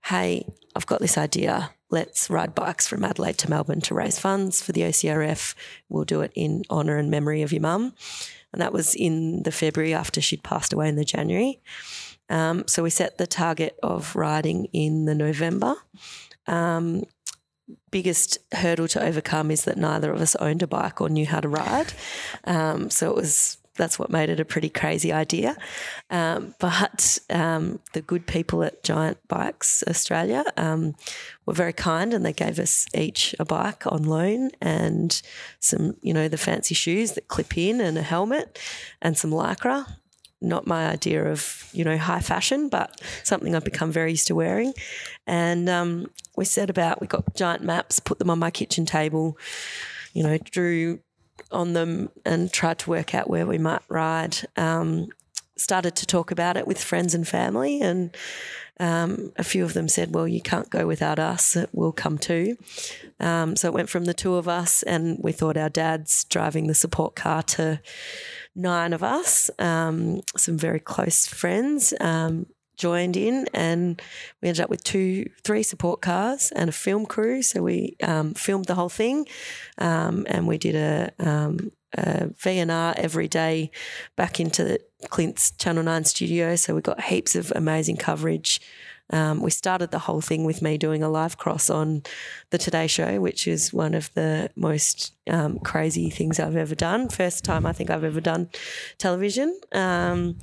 hey, 0.04 0.46
I've 0.76 0.86
got 0.86 1.00
this 1.00 1.18
idea. 1.18 1.70
Let's 1.90 2.28
ride 2.28 2.54
bikes 2.54 2.86
from 2.86 3.04
Adelaide 3.04 3.38
to 3.38 3.50
Melbourne 3.50 3.80
to 3.82 3.94
raise 3.94 4.18
funds 4.18 4.62
for 4.62 4.72
the 4.72 4.82
OCRF. 4.82 5.54
We'll 5.88 6.04
do 6.04 6.20
it 6.20 6.32
in 6.34 6.64
honour 6.70 6.98
and 6.98 7.10
memory 7.10 7.42
of 7.42 7.52
your 7.52 7.62
mum. 7.62 7.94
And 8.52 8.60
that 8.60 8.72
was 8.72 8.94
in 8.94 9.42
the 9.44 9.52
February 9.52 9.94
after 9.94 10.20
she'd 10.20 10.42
passed 10.42 10.72
away 10.72 10.88
in 10.88 10.96
the 10.96 11.04
January. 11.04 11.60
Um, 12.28 12.64
so 12.66 12.82
we 12.82 12.90
set 12.90 13.16
the 13.16 13.26
target 13.26 13.78
of 13.82 14.14
riding 14.14 14.66
in 14.66 15.06
the 15.06 15.14
November. 15.14 15.76
Um, 16.46 17.04
biggest 17.90 18.38
hurdle 18.52 18.88
to 18.88 19.02
overcome 19.02 19.50
is 19.50 19.64
that 19.64 19.76
neither 19.76 20.12
of 20.12 20.20
us 20.20 20.36
owned 20.36 20.62
a 20.62 20.66
bike 20.66 21.00
or 21.00 21.08
knew 21.08 21.26
how 21.26 21.40
to 21.40 21.48
ride. 21.48 21.92
Um, 22.44 22.90
so 22.90 23.10
it 23.10 23.16
was 23.16 23.58
that's 23.78 23.98
what 23.98 24.10
made 24.10 24.28
it 24.28 24.40
a 24.40 24.44
pretty 24.44 24.68
crazy 24.68 25.10
idea. 25.12 25.56
Um, 26.10 26.54
but 26.58 27.18
um, 27.30 27.80
the 27.94 28.02
good 28.02 28.26
people 28.26 28.62
at 28.62 28.82
Giant 28.82 29.16
Bikes 29.28 29.82
Australia 29.88 30.44
um, 30.58 30.94
were 31.46 31.54
very 31.54 31.72
kind 31.72 32.12
and 32.12 32.26
they 32.26 32.34
gave 32.34 32.58
us 32.58 32.86
each 32.92 33.34
a 33.38 33.46
bike 33.46 33.86
on 33.86 34.02
loan 34.02 34.50
and 34.60 35.22
some, 35.60 35.96
you 36.02 36.12
know, 36.12 36.28
the 36.28 36.36
fancy 36.36 36.74
shoes 36.74 37.12
that 37.12 37.28
clip 37.28 37.56
in 37.56 37.80
and 37.80 37.96
a 37.96 38.02
helmet 38.02 38.58
and 39.00 39.16
some 39.16 39.30
lycra 39.30 39.86
not 40.40 40.68
my 40.68 40.86
idea 40.86 41.24
of 41.24 41.68
you 41.72 41.84
know 41.84 41.98
high 41.98 42.20
fashion, 42.20 42.68
but 42.68 43.00
something 43.24 43.56
I've 43.56 43.64
become 43.64 43.90
very 43.90 44.12
used 44.12 44.28
to 44.28 44.36
wearing. 44.36 44.72
And 45.26 45.68
um, 45.68 46.12
we 46.36 46.44
set 46.44 46.70
about 46.70 47.00
we 47.00 47.06
got 47.06 47.34
giant 47.34 47.64
maps, 47.64 47.98
put 47.98 48.20
them 48.20 48.30
on 48.30 48.38
my 48.38 48.52
kitchen 48.52 48.86
table, 48.86 49.36
you 50.12 50.22
know, 50.22 50.38
drew 50.38 51.00
on 51.50 51.72
them 51.72 52.10
and 52.24 52.52
tried 52.52 52.78
to 52.80 52.90
work 52.90 53.14
out 53.14 53.30
where 53.30 53.46
we 53.46 53.58
might 53.58 53.82
ride. 53.88 54.38
Um, 54.56 55.08
started 55.56 55.96
to 55.96 56.06
talk 56.06 56.30
about 56.30 56.56
it 56.56 56.66
with 56.66 56.82
friends 56.82 57.14
and 57.14 57.26
family, 57.26 57.80
and 57.80 58.16
um, 58.80 59.32
a 59.36 59.44
few 59.44 59.64
of 59.64 59.74
them 59.74 59.88
said, 59.88 60.14
"Well, 60.14 60.28
you 60.28 60.40
can't 60.40 60.70
go 60.70 60.86
without 60.86 61.18
us; 61.18 61.56
we'll 61.72 61.92
come 61.92 62.18
too." 62.18 62.56
Um, 63.20 63.56
so 63.56 63.68
it 63.68 63.74
went 63.74 63.88
from 63.88 64.04
the 64.04 64.14
two 64.14 64.34
of 64.34 64.48
us, 64.48 64.82
and 64.84 65.18
we 65.20 65.32
thought 65.32 65.56
our 65.56 65.68
dads 65.68 66.24
driving 66.24 66.66
the 66.66 66.74
support 66.74 67.16
car 67.16 67.42
to 67.42 67.80
nine 68.54 68.92
of 68.92 69.02
us, 69.02 69.50
um, 69.58 70.20
some 70.36 70.56
very 70.56 70.80
close 70.80 71.26
friends. 71.26 71.92
Joined 72.78 73.16
in 73.16 73.46
and 73.52 74.00
we 74.40 74.48
ended 74.48 74.62
up 74.62 74.70
with 74.70 74.84
two 74.84 75.28
three 75.42 75.62
support 75.62 76.00
cars 76.00 76.52
and 76.54 76.68
a 76.68 76.72
film 76.72 77.06
crew. 77.06 77.42
So 77.42 77.62
we 77.62 77.96
um, 78.02 78.34
filmed 78.34 78.66
the 78.66 78.76
whole 78.76 78.88
thing 78.88 79.26
um, 79.78 80.26
and 80.28 80.46
we 80.46 80.58
did 80.58 80.76
a, 80.76 81.12
um, 81.18 81.72
a 81.94 82.28
VNR 82.28 82.94
every 82.96 83.28
day 83.28 83.70
back 84.16 84.38
into 84.40 84.78
Clint's 85.08 85.50
Channel 85.52 85.82
9 85.82 86.04
studio. 86.04 86.56
So 86.56 86.74
we 86.74 86.80
got 86.80 87.02
heaps 87.02 87.34
of 87.34 87.52
amazing 87.54 87.96
coverage 87.96 88.60
um, 89.10 89.40
we 89.40 89.50
started 89.50 89.90
the 89.90 90.00
whole 90.00 90.20
thing 90.20 90.44
with 90.44 90.60
me 90.60 90.76
doing 90.76 91.02
a 91.02 91.08
live 91.08 91.38
cross 91.38 91.70
on 91.70 92.02
the 92.50 92.58
Today 92.58 92.86
Show, 92.86 93.20
which 93.20 93.48
is 93.48 93.72
one 93.72 93.94
of 93.94 94.12
the 94.14 94.50
most 94.54 95.14
um, 95.28 95.58
crazy 95.60 96.10
things 96.10 96.38
I've 96.38 96.56
ever 96.56 96.74
done. 96.74 97.08
First 97.08 97.44
time 97.44 97.64
I 97.64 97.72
think 97.72 97.90
I've 97.90 98.04
ever 98.04 98.20
done 98.20 98.50
television. 98.98 99.58
Um, 99.72 100.38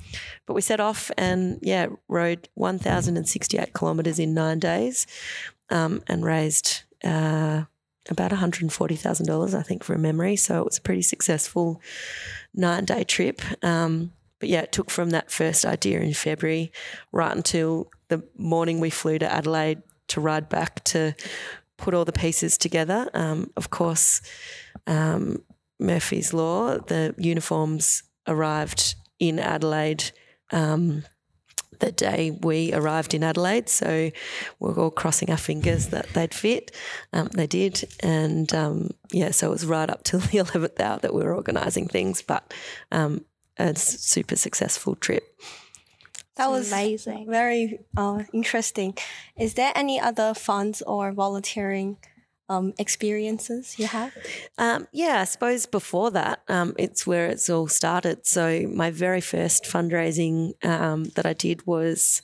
but 0.46 0.54
we 0.54 0.60
set 0.60 0.80
off 0.80 1.10
and, 1.16 1.58
yeah, 1.62 1.86
rode 2.08 2.48
1,068 2.54 3.72
kilometres 3.72 4.18
in 4.18 4.34
nine 4.34 4.58
days 4.58 5.06
um, 5.70 6.02
and 6.08 6.24
raised. 6.24 6.82
Uh, 7.04 7.64
about 8.08 8.30
$140,000, 8.30 9.54
I 9.54 9.62
think, 9.62 9.82
from 9.82 10.02
memory. 10.02 10.36
So 10.36 10.60
it 10.60 10.64
was 10.64 10.78
a 10.78 10.82
pretty 10.82 11.02
successful 11.02 11.80
nine 12.54 12.84
day 12.84 13.02
trip. 13.02 13.42
Um, 13.64 14.12
but 14.38 14.48
yeah, 14.48 14.60
it 14.60 14.72
took 14.72 14.90
from 14.90 15.10
that 15.10 15.30
first 15.30 15.64
idea 15.64 16.00
in 16.00 16.12
February 16.14 16.72
right 17.12 17.34
until 17.34 17.90
the 18.08 18.22
morning 18.36 18.80
we 18.80 18.90
flew 18.90 19.18
to 19.18 19.30
Adelaide 19.30 19.82
to 20.08 20.20
ride 20.20 20.48
back 20.48 20.84
to 20.84 21.14
put 21.76 21.94
all 21.94 22.04
the 22.04 22.12
pieces 22.12 22.56
together. 22.56 23.08
Um, 23.14 23.50
of 23.56 23.70
course, 23.70 24.22
um, 24.86 25.42
Murphy's 25.78 26.32
Law, 26.32 26.78
the 26.78 27.14
uniforms 27.18 28.02
arrived 28.26 28.94
in 29.18 29.38
Adelaide 29.38 30.10
um, 30.52 31.02
the 31.80 31.92
day 31.92 32.30
we 32.42 32.72
arrived 32.72 33.14
in 33.14 33.22
Adelaide. 33.22 33.68
So 33.68 34.10
we 34.58 34.70
are 34.70 34.78
all 34.78 34.90
crossing 34.90 35.30
our 35.30 35.36
fingers 35.36 35.88
that 35.88 36.08
they'd 36.14 36.34
fit. 36.34 36.74
Um, 37.12 37.28
they 37.28 37.46
did. 37.46 37.84
And 38.00 38.52
um, 38.54 38.90
yeah, 39.12 39.30
so 39.30 39.48
it 39.48 39.50
was 39.50 39.66
right 39.66 39.88
up 39.88 40.04
till 40.04 40.20
the 40.20 40.38
11th 40.38 40.80
hour 40.80 40.98
that 40.98 41.14
we 41.14 41.22
were 41.22 41.34
organising 41.34 41.88
things, 41.88 42.22
but 42.22 42.52
um, 42.92 43.24
a 43.58 43.74
super 43.76 44.36
successful 44.36 44.94
trip. 44.94 45.24
That 46.36 46.50
was 46.50 46.70
amazing. 46.70 47.30
Very 47.30 47.80
uh, 47.96 48.24
interesting. 48.32 48.96
Is 49.38 49.54
there 49.54 49.72
any 49.74 49.98
other 49.98 50.34
funds 50.34 50.82
or 50.82 51.12
volunteering 51.12 51.96
um, 52.48 52.74
experiences 52.78 53.78
you 53.78 53.86
have? 53.86 54.12
Um, 54.58 54.86
yeah, 54.92 55.20
I 55.20 55.24
suppose 55.24 55.64
before 55.64 56.10
that, 56.10 56.42
um, 56.48 56.74
it's 56.78 57.06
where 57.06 57.26
it's 57.26 57.48
all 57.48 57.68
started. 57.68 58.26
So 58.26 58.66
my 58.72 58.90
very 58.90 59.22
first 59.22 59.64
fundraising 59.64 60.62
um, 60.64 61.04
that 61.14 61.24
I 61.24 61.32
did 61.32 61.66
was 61.66 62.20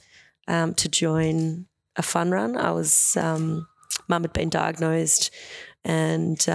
um, 0.46 0.74
to 0.74 0.88
join 0.88 1.66
a 1.96 2.02
fun 2.02 2.30
run. 2.30 2.56
I 2.56 2.70
was 2.72 3.16
um, 3.16 3.66
mum 4.08 4.22
had 4.22 4.32
been 4.32 4.50
diagnosed, 4.50 5.30
and 5.84 6.46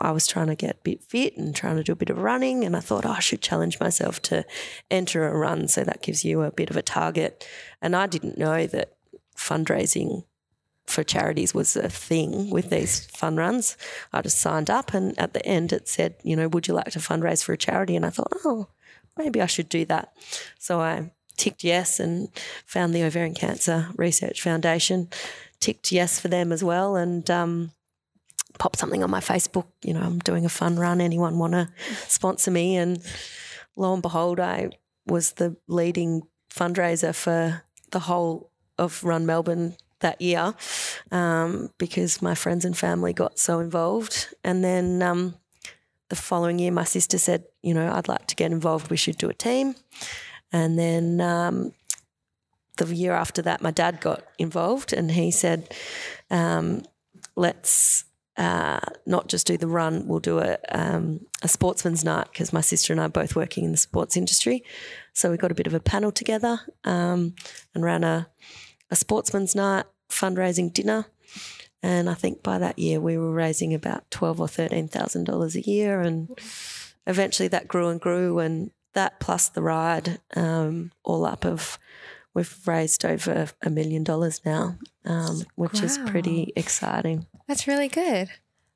I 0.00 0.12
was 0.12 0.26
trying 0.26 0.46
to 0.46 0.54
get 0.54 0.76
a 0.76 0.82
bit 0.82 1.02
fit 1.02 1.36
and 1.36 1.54
trying 1.54 1.76
to 1.76 1.82
do 1.82 1.92
a 1.92 1.96
bit 1.96 2.10
of 2.10 2.18
running, 2.18 2.64
and 2.64 2.76
I 2.76 2.80
thought 2.80 3.04
oh, 3.06 3.10
I 3.10 3.20
should 3.20 3.40
challenge 3.42 3.80
myself 3.80 4.22
to 4.22 4.44
enter 4.90 5.26
a 5.26 5.36
run. 5.36 5.68
So 5.68 5.84
that 5.84 6.02
gives 6.02 6.24
you 6.24 6.42
a 6.42 6.52
bit 6.52 6.70
of 6.70 6.76
a 6.76 6.82
target. 6.82 7.46
And 7.82 7.96
I 7.96 8.06
didn't 8.06 8.38
know 8.38 8.66
that 8.66 8.94
fundraising 9.36 10.24
for 10.86 11.04
charities 11.04 11.52
was 11.52 11.76
a 11.76 11.88
thing 11.88 12.50
with 12.50 12.70
these 12.70 13.06
fun 13.06 13.36
runs. 13.36 13.76
I 14.12 14.22
just 14.22 14.40
signed 14.40 14.70
up, 14.70 14.94
and 14.94 15.18
at 15.18 15.32
the 15.34 15.44
end 15.44 15.72
it 15.72 15.88
said, 15.88 16.14
you 16.22 16.36
know, 16.36 16.48
would 16.48 16.68
you 16.68 16.74
like 16.74 16.92
to 16.92 16.98
fundraise 16.98 17.44
for 17.44 17.52
a 17.52 17.58
charity? 17.58 17.94
And 17.94 18.06
I 18.06 18.10
thought, 18.10 18.32
oh, 18.44 18.68
maybe 19.16 19.40
I 19.40 19.46
should 19.46 19.68
do 19.68 19.84
that. 19.86 20.12
So 20.58 20.80
I 20.80 21.10
ticked 21.36 21.62
yes 21.64 22.00
and 22.00 22.28
found 22.66 22.94
the 22.94 23.04
Ovarian 23.04 23.34
Cancer 23.34 23.88
Research 23.96 24.42
Foundation, 24.42 25.08
ticked 25.60 25.92
yes 25.92 26.18
for 26.18 26.28
them 26.28 26.52
as 26.52 26.64
well, 26.64 26.96
and 26.96 27.30
um, 27.30 27.72
pop 28.58 28.76
something 28.76 29.02
on 29.02 29.10
my 29.10 29.20
Facebook, 29.20 29.66
you 29.82 29.94
know, 29.94 30.00
I'm 30.00 30.18
doing 30.18 30.44
a 30.44 30.50
fun 30.50 30.76
run. 30.76 31.00
Anyone 31.00 31.38
want 31.38 31.52
to 31.52 31.68
sponsor 32.06 32.50
me? 32.50 32.76
And 32.76 33.02
lo 33.76 33.92
and 33.92 34.02
behold, 34.02 34.40
I 34.40 34.70
was 35.06 35.32
the 35.32 35.56
leading 35.66 36.22
fundraiser 36.50 37.14
for 37.14 37.62
the 37.90 38.00
whole 38.00 38.50
of 38.78 39.02
Run 39.04 39.26
Melbourne 39.26 39.76
that 40.00 40.20
year 40.20 40.54
um, 41.10 41.70
because 41.78 42.22
my 42.22 42.34
friends 42.34 42.64
and 42.64 42.76
family 42.76 43.12
got 43.12 43.38
so 43.38 43.58
involved. 43.58 44.34
And 44.44 44.62
then 44.62 45.02
um, 45.02 45.34
the 46.08 46.16
following 46.16 46.58
year, 46.58 46.70
my 46.70 46.84
sister 46.84 47.18
said, 47.18 47.44
you 47.62 47.74
know, 47.74 47.92
I'd 47.92 48.08
like 48.08 48.26
to 48.26 48.36
get 48.36 48.52
involved. 48.52 48.90
We 48.90 48.96
should 48.96 49.18
do 49.18 49.28
a 49.28 49.34
team. 49.34 49.74
And 50.52 50.78
then 50.78 51.20
um, 51.20 51.72
the 52.76 52.86
year 52.94 53.12
after 53.12 53.42
that, 53.42 53.60
my 53.60 53.70
dad 53.70 54.00
got 54.00 54.24
involved 54.38 54.92
and 54.92 55.10
he 55.10 55.30
said, 55.30 55.74
um, 56.30 56.84
let's 57.36 58.04
uh, 58.38 58.80
not 59.04 59.28
just 59.28 59.46
do 59.46 59.58
the 59.58 59.66
run, 59.66 60.06
we'll 60.06 60.20
do 60.20 60.38
a, 60.38 60.56
um, 60.70 61.26
a 61.42 61.48
sportsman's 61.48 62.04
night 62.04 62.28
because 62.32 62.52
my 62.52 62.62
sister 62.62 62.92
and 62.92 63.00
I 63.00 63.06
are 63.06 63.10
both 63.10 63.36
working 63.36 63.64
in 63.64 63.72
the 63.72 63.76
sports 63.76 64.16
industry. 64.16 64.62
So 65.12 65.30
we 65.30 65.36
got 65.36 65.50
a 65.50 65.56
bit 65.56 65.66
of 65.66 65.74
a 65.74 65.80
panel 65.80 66.12
together 66.12 66.60
um, 66.84 67.34
and 67.74 67.84
ran 67.84 68.04
a, 68.04 68.28
a 68.90 68.96
sportsman's 68.96 69.54
night 69.54 69.84
fundraising 70.08 70.72
dinner. 70.72 71.06
And 71.82 72.08
I 72.08 72.14
think 72.14 72.42
by 72.42 72.58
that 72.58 72.78
year 72.78 73.00
we 73.00 73.18
were 73.18 73.32
raising 73.32 73.74
about 73.74 74.10
twelve 74.10 74.40
or 74.40 74.48
thirteen 74.48 74.88
thousand 74.88 75.24
dollars 75.24 75.54
a 75.54 75.60
year, 75.60 76.00
and 76.00 76.28
eventually 77.06 77.48
that 77.48 77.68
grew 77.68 77.88
and 77.88 78.00
grew, 78.00 78.40
and 78.40 78.70
that 78.94 79.20
plus 79.20 79.48
the 79.48 79.62
ride, 79.62 80.18
um, 80.34 80.90
all 81.04 81.24
up 81.24 81.44
of 81.44 81.78
we've 82.34 82.58
raised 82.66 83.04
over 83.04 83.48
a 83.62 83.70
million 83.70 84.04
dollars 84.04 84.40
now, 84.44 84.78
um, 85.04 85.42
which 85.54 85.80
wow. 85.80 85.84
is 85.84 85.98
pretty 86.06 86.52
exciting. 86.56 87.26
That's 87.46 87.66
really 87.66 87.88
good. 87.88 88.30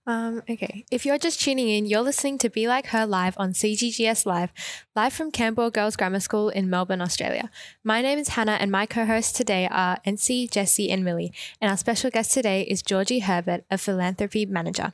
Um, 0.05 0.43
okay. 0.51 0.85
If 0.91 1.07
you're 1.07 1.19
just 1.19 1.41
tuning 1.41 1.69
in, 1.69 1.87
you're 1.87 2.01
listening 2.01 2.37
to 2.39 2.51
Be 2.51 2.67
Like 2.67 2.87
Her 2.87 3.07
live 3.07 3.35
on 3.39 3.53
CGGS 3.53 4.27
Live, 4.27 4.53
live 4.97 5.13
from 5.13 5.31
Camberwell 5.31 5.71
Girls 5.71 5.95
Grammar 5.95 6.19
School 6.19 6.49
in 6.49 6.69
Melbourne, 6.69 7.01
Australia. 7.01 7.51
My 7.85 8.03
name 8.03 8.19
is 8.19 8.31
Hannah, 8.31 8.59
and 8.61 8.73
my 8.73 8.85
co 8.85 9.05
hosts 9.05 9.33
today 9.33 9.69
are 9.71 9.99
NC, 10.05 10.51
Jesse, 10.51 10.91
and 10.91 11.05
Millie. 11.05 11.33
And 11.61 11.71
our 11.71 11.77
special 11.77 12.11
guest 12.11 12.33
today 12.33 12.63
is 12.63 12.83
Georgie 12.83 13.21
Herbert, 13.21 13.65
a 13.71 13.79
philanthropy 13.79 14.45
manager. 14.45 14.93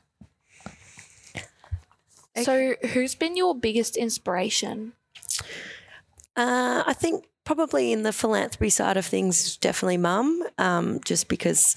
Okay. 2.37 2.43
So, 2.43 2.75
who's 2.89 3.15
been 3.15 3.35
your 3.35 3.55
biggest 3.55 3.97
inspiration? 3.97 4.93
Uh, 6.35 6.83
I 6.85 6.93
think 6.93 7.25
probably 7.49 7.91
in 7.91 8.03
the 8.03 8.13
philanthropy 8.13 8.69
side 8.69 8.95
of 8.95 9.03
things, 9.03 9.57
definitely 9.57 9.97
mum, 9.97 10.43
um, 10.59 10.99
just 11.03 11.27
because, 11.27 11.75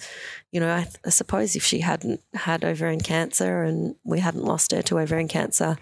you 0.51 0.61
know, 0.61 0.69
I, 0.69 0.87
I, 1.03 1.09
suppose 1.09 1.57
if 1.57 1.65
she 1.65 1.81
hadn't 1.81 2.21
had 2.35 2.63
ovarian 2.63 3.01
cancer 3.01 3.63
and 3.63 3.95
we 4.05 4.21
hadn't 4.21 4.45
lost 4.45 4.73
her 4.73 4.83
to 4.83 4.99
ovarian 4.99 5.29
cancer, 5.29 5.79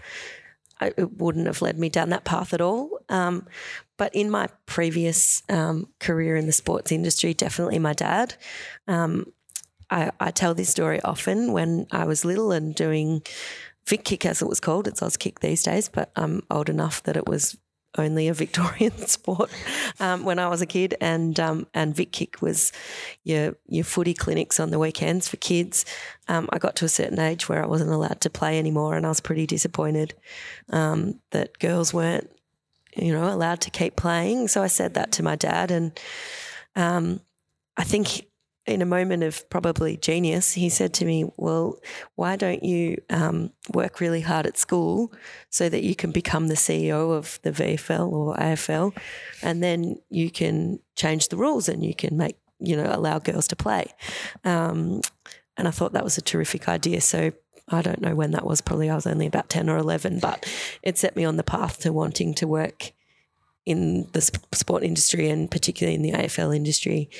I, 0.81 0.93
it 0.97 1.19
wouldn't 1.19 1.49
have 1.49 1.61
led 1.61 1.77
me 1.77 1.89
down 1.89 2.11
that 2.11 2.23
path 2.23 2.55
at 2.55 2.61
all. 2.61 3.01
Um, 3.09 3.49
but 3.97 4.15
in 4.15 4.31
my 4.31 4.47
previous 4.65 5.43
um, 5.49 5.89
career 5.99 6.37
in 6.37 6.47
the 6.47 6.53
sports 6.53 6.93
industry, 6.93 7.35
definitely 7.35 7.81
my 7.81 7.93
dad. 7.93 8.37
Um, 8.87 9.33
I, 9.91 10.13
I, 10.21 10.31
tell 10.31 10.55
this 10.55 10.69
story 10.69 11.01
often 11.03 11.53
when 11.53 11.89
I 11.91 12.05
was 12.05 12.25
little 12.25 12.53
and 12.53 12.77
doing 12.77 13.23
Vic 13.89 14.05
Kick, 14.05 14.25
as 14.25 14.41
it 14.41 14.47
was 14.47 14.61
called. 14.61 14.87
It's 14.87 15.01
Auskick 15.01 15.41
these 15.41 15.65
days, 15.65 15.89
but 15.89 16.13
I'm 16.15 16.45
old 16.49 16.69
enough 16.69 17.03
that 17.03 17.17
it 17.17 17.27
was 17.27 17.59
only 17.99 18.29
a 18.29 18.35
Victorian 18.35 18.97
sport 19.07 19.51
um, 19.99 20.25
when 20.25 20.39
I 20.39 20.49
was 20.49 20.63
a 20.63 20.67
kid, 20.67 20.95
and 21.01 21.39
um, 21.41 21.67
and 21.75 21.95
Vic 21.95 22.13
Kick 22.13 22.41
was 22.41 22.73
your 23.25 23.57
your 23.67 23.85
footy 23.85 24.15
clinics 24.15 24.61
on 24.61 24.71
the 24.71 24.79
weekends 24.79 25.29
for 25.29 25.37
kids. 25.39 25.85
Um, 26.29 26.49
I 26.53 26.59
got 26.59 26.77
to 26.77 26.85
a 26.85 26.89
certain 26.89 27.19
age 27.19 27.49
where 27.49 27.63
I 27.63 27.67
wasn't 27.67 27.91
allowed 27.91 28.21
to 28.23 28.31
play 28.31 28.59
anymore, 28.59 28.97
and 28.97 29.05
I 29.05 29.09
was 29.09 29.21
pretty 29.21 29.47
disappointed 29.47 30.15
um, 30.71 31.21
that 31.31 31.59
girls 31.59 31.93
weren't, 31.93 32.31
you 32.97 33.13
know, 33.13 33.33
allowed 33.33 33.61
to 33.63 33.71
keep 33.71 33.97
playing. 33.97 34.49
So 34.49 34.63
I 34.63 34.69
said 34.69 34.95
that 34.95 35.13
to 35.13 35.23
my 35.23 35.37
dad, 35.37 35.71
and 35.71 35.99
um, 36.77 37.21
I 37.77 37.85
think 37.85 38.27
in 38.67 38.83
a 38.83 38.87
moment 38.87 39.23
of 39.23 39.49
probably 39.51 39.97
genius, 39.97 40.53
he 40.53 40.69
said 40.69 40.93
to 40.95 41.05
me, 41.05 41.31
Well, 41.37 41.79
why 42.15 42.37
don't 42.37 42.63
you 42.63 42.99
um, 43.09 43.53
work 43.73 44.01
really 44.01 44.21
hard 44.21 44.47
at 44.47 44.59
school 44.59 45.13
so 45.49 45.69
that 45.69 45.83
you 45.83 45.95
can 45.95 46.13
become 46.13 46.49
the 46.49 46.55
CEO 46.55 47.17
of 47.17 47.41
the 47.43 47.51
VFL 47.51 48.13
or 48.13 48.37
AFL? 48.37 48.97
And 49.43 49.63
then 49.63 49.97
you 50.11 50.31
can 50.31 50.81
change 50.97 51.29
the 51.29 51.37
rules 51.37 51.69
and 51.69 51.85
you 51.85 51.95
can 51.95 52.17
make, 52.17 52.37
you 52.59 52.77
know, 52.77 52.87
allow 52.89 53.19
girls 53.19 53.49
to 53.49 53.57
play. 53.57 53.87
Um, 54.45 55.01
and 55.57 55.67
I 55.67 55.71
thought 55.71 55.93
that 55.93 56.05
was 56.05 56.19
a 56.19 56.23
terrific 56.23 56.69
idea. 56.69 57.01
So 57.01 57.33
I 57.69 57.83
don't 57.83 58.01
know 58.01 58.15
when 58.15 58.33
that 58.33 58.47
was, 58.47 58.61
probably 58.61 58.91
I 58.91 58.95
was 58.95 59.07
only 59.07 59.27
about 59.27 59.49
10 59.49 59.69
or 59.69 59.79
11, 59.79 60.19
but 60.21 60.51
it 60.83 60.99
set 60.99 61.17
me 61.17 61.25
on 61.25 61.37
the 61.37 61.43
path 61.43 61.81
to 61.81 61.93
wanting 61.93 62.35
to 62.35 62.47
work 62.47 62.93
in 63.67 64.09
the 64.13 64.21
sport 64.53 64.83
industry 64.83 65.29
and 65.29 65.51
particularly 65.51 65.95
in 65.95 66.03
the 66.03 66.13
AFL 66.13 66.55
industry. 66.55 67.11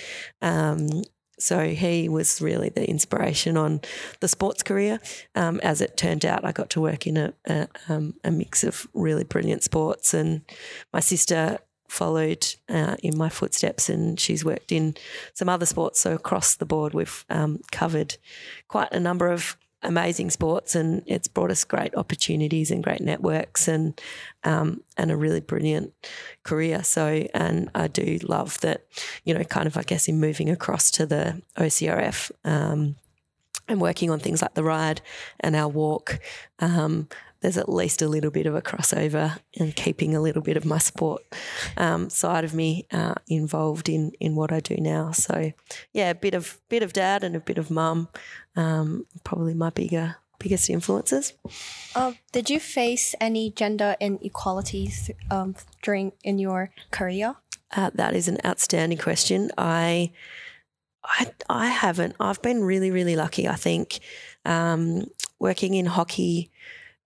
Um, 0.43 1.03
so 1.41 1.69
he 1.69 2.09
was 2.09 2.41
really 2.41 2.69
the 2.69 2.89
inspiration 2.89 3.57
on 3.57 3.81
the 4.21 4.29
sports 4.29 4.63
career. 4.63 5.01
Um, 5.35 5.61
as 5.63 5.81
it 5.81 5.97
turned 5.97 6.25
out, 6.25 6.45
I 6.45 6.53
got 6.53 6.71
to 6.71 6.81
work 6.81 7.07
in 7.07 7.17
a, 7.17 7.33
a, 7.47 7.69
um, 7.89 8.15
a 8.25 8.31
mix 8.31 8.65
of 8.65 8.87
really 8.95 9.25
brilliant 9.25 9.63
sports, 9.63 10.15
and 10.15 10.43
my 10.93 11.01
sister 11.01 11.59
followed 11.89 12.47
uh, 12.69 12.97
in 13.03 13.17
my 13.17 13.29
footsteps, 13.29 13.89
and 13.89 14.19
she's 14.19 14.45
worked 14.45 14.71
in 14.71 14.95
some 15.35 15.49
other 15.49 15.67
sports. 15.67 16.01
So 16.01 16.15
across 16.15 16.55
the 16.55 16.67
board, 16.67 16.95
we've 16.95 17.25
um, 17.29 17.61
covered 17.73 18.17
quite 18.69 18.93
a 18.93 19.01
number 19.01 19.29
of 19.29 19.57
amazing 19.83 20.31
sports, 20.31 20.75
and 20.75 21.03
it's 21.07 21.29
brought 21.29 21.51
us 21.51 21.65
great 21.65 21.95
opportunities 21.95 22.71
and 22.71 22.85
great 22.85 23.01
networks, 23.01 23.69
and 23.69 24.01
um, 24.45 24.83
and 24.97 25.11
a 25.11 25.17
really 25.17 25.41
brilliant 25.41 25.93
career. 26.43 26.83
So, 26.83 27.27
and 27.35 27.71
I 27.75 27.89
do 27.89 28.19
love 28.23 28.61
that, 28.61 28.87
you 29.25 29.35
know, 29.35 29.45
kind 29.45 29.67
of 29.67 29.77
I 29.77 29.83
guess 29.83 30.09
in 30.09 30.21
moving 30.21 30.51
across 30.51 30.91
to 30.93 31.07
the 31.07 31.43
OCRF. 31.57 32.31
Um, 32.45 32.97
and 33.69 33.81
working 33.81 34.11
on 34.11 34.19
things 34.19 34.43
like 34.43 34.55
the 34.55 34.65
ride 34.65 35.01
and 35.39 35.55
our 35.55 35.69
walk, 35.69 36.19
um, 36.59 37.09
there's 37.41 37.57
at 37.57 37.69
least 37.69 38.03
a 38.03 38.09
little 38.09 38.31
bit 38.31 38.47
of 38.47 38.55
a 38.55 38.63
crossover 38.63 39.39
and 39.59 39.75
keeping 39.75 40.15
a 40.15 40.21
little 40.21 40.43
bit 40.43 40.57
of 40.57 40.65
my 40.65 40.79
sport 40.79 41.23
um, 41.77 42.11
side 42.11 42.45
of 42.45 42.55
me 42.55 42.87
uh, 42.93 43.15
involved 43.29 43.89
in 43.89 44.13
in 44.21 44.35
what 44.35 44.53
I 44.53 44.61
do 44.61 44.77
now. 44.77 45.13
So 45.13 45.53
yeah, 45.93 46.11
a 46.11 46.15
bit 46.15 46.35
of 46.35 46.61
bit 46.69 46.83
of 46.83 46.93
dad 46.93 47.25
and 47.25 47.35
a 47.35 47.41
bit 47.41 47.59
of 47.59 47.71
mum, 47.71 48.09
um, 48.57 49.07
probably 49.25 49.55
my 49.55 49.71
bigger 49.71 50.17
biggest 50.41 50.69
influences. 50.69 51.35
Uh, 51.95 52.13
did 52.33 52.51
you 52.51 52.59
face 52.59 53.15
any 53.21 53.51
gender 53.51 53.95
inequalities 54.01 55.11
um, 55.31 55.55
during 55.83 56.13
in 56.25 56.39
your 56.39 56.71
career? 56.91 57.37
Uh, 57.77 57.91
that 57.95 58.17
is 58.17 58.27
an 58.27 58.39
outstanding 58.45 58.99
question. 58.99 59.51
I, 59.57 60.11
I, 61.05 61.31
I 61.49 61.67
haven't. 61.67 62.17
I've 62.19 62.43
been 62.43 62.65
really, 62.65 62.91
really 62.91 63.15
lucky. 63.15 63.47
I 63.47 63.55
think 63.55 64.01
um, 64.45 65.05
working 65.39 65.75
in 65.75 65.87
hockey 65.87 66.51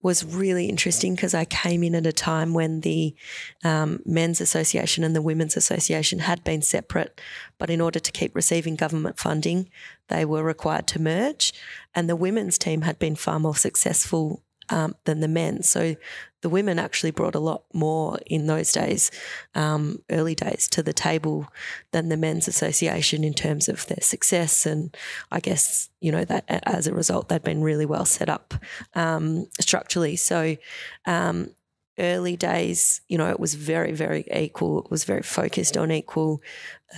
was 0.05 0.23
really 0.23 0.67
interesting 0.67 1.15
because 1.15 1.33
I 1.33 1.47
came 1.47 1.83
in 1.83 1.95
at 1.95 2.07
a 2.07 2.13
time 2.13 2.53
when 2.53 2.83
the 2.83 3.17
um, 3.65 4.01
Men's 4.05 4.38
Association 4.38 5.03
and 5.03 5.17
the 5.17 5.23
Women's 5.23 5.57
Association 5.57 6.19
had 6.19 6.45
been 6.45 6.61
separate, 6.61 7.23
but 7.59 7.71
in 7.71 7.81
order 7.81 7.99
to 7.99 8.12
keep 8.12 8.37
receiving 8.37 8.77
government 8.77 9.19
funding, 9.19 9.71
they 10.09 10.27
were 10.27 10.43
required 10.45 10.87
to 10.88 11.01
merge. 11.01 11.55
And 11.95 12.07
the 12.07 12.17
women's 12.17 12.59
team 12.59 12.83
had 12.83 12.99
been 12.99 13.17
far 13.17 13.40
more 13.40 13.57
successful 13.57 14.43
um, 14.69 14.95
than 15.05 15.21
the 15.21 15.29
men. 15.29 15.62
So 15.62 15.97
the 16.44 16.50
women 16.50 16.78
actually 16.78 17.11
brought 17.11 17.35
a 17.35 17.40
lot 17.40 17.64
more 17.72 18.18
in 18.26 18.46
those 18.46 18.70
days, 18.70 19.11
um, 19.54 20.02
early 20.11 20.35
days, 20.35 20.68
to 20.68 20.83
the 20.83 20.92
table 20.92 21.48
than 21.90 22.11
the 22.11 22.18
men's 22.18 22.46
association 22.46 23.24
in 23.24 23.33
terms 23.33 23.66
of 23.66 23.87
their 23.87 24.02
success. 24.02 24.66
And 24.66 24.94
I 25.33 25.40
guess, 25.40 25.88
you 26.02 26.12
know, 26.12 26.22
that 26.26 26.44
as 26.48 26.87
a 26.87 26.92
result, 26.92 27.30
they'd 27.30 27.42
been 27.42 27.62
really 27.62 27.87
well 27.87 28.04
set 28.04 28.28
up 28.28 28.52
um, 28.94 29.46
structurally. 29.59 30.16
So, 30.16 30.59
um, 31.07 31.52
early 31.98 32.37
days, 32.37 33.00
you 33.09 33.16
know, 33.16 33.30
it 33.30 33.40
was 33.40 33.54
very, 33.54 33.92
very 33.92 34.26
equal. 34.30 34.85
It 34.85 34.90
was 34.90 35.04
very 35.04 35.22
focused 35.22 35.78
on 35.78 35.90
equal. 35.90 36.42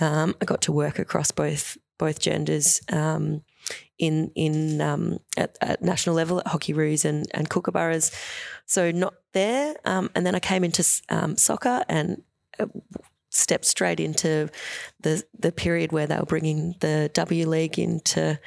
Um, 0.01 0.35
I 0.41 0.45
got 0.45 0.61
to 0.63 0.73
work 0.73 0.99
across 0.99 1.31
both 1.31 1.77
both 1.97 2.19
genders. 2.19 2.81
Um, 2.91 3.43
in 3.97 4.31
in 4.35 4.81
um, 4.81 5.19
at, 5.35 5.57
at, 5.61 5.81
national 5.81 6.15
level 6.15 6.39
at 6.39 6.47
Hockeyroos 6.47 7.05
and 7.05 7.27
and 7.33 7.49
Kookaburras, 7.49 8.13
so 8.65 8.91
not 8.91 9.15
there. 9.33 9.75
Um, 9.85 10.09
and 10.15 10.25
then 10.25 10.35
I 10.35 10.39
came 10.39 10.63
into 10.63 10.85
um, 11.09 11.37
soccer 11.37 11.83
and 11.89 12.21
uh, 12.59 12.67
stepped 13.29 13.65
straight 13.65 13.99
into 13.99 14.49
the 15.01 15.23
the 15.37 15.51
period 15.51 15.91
where 15.91 16.07
they 16.07 16.17
were 16.17 16.25
bringing 16.25 16.75
the 16.79 17.09
W 17.13 17.47
League 17.47 17.79
into 17.79 18.39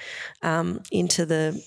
um, 0.43 0.83
into 0.91 1.27
the 1.27 1.63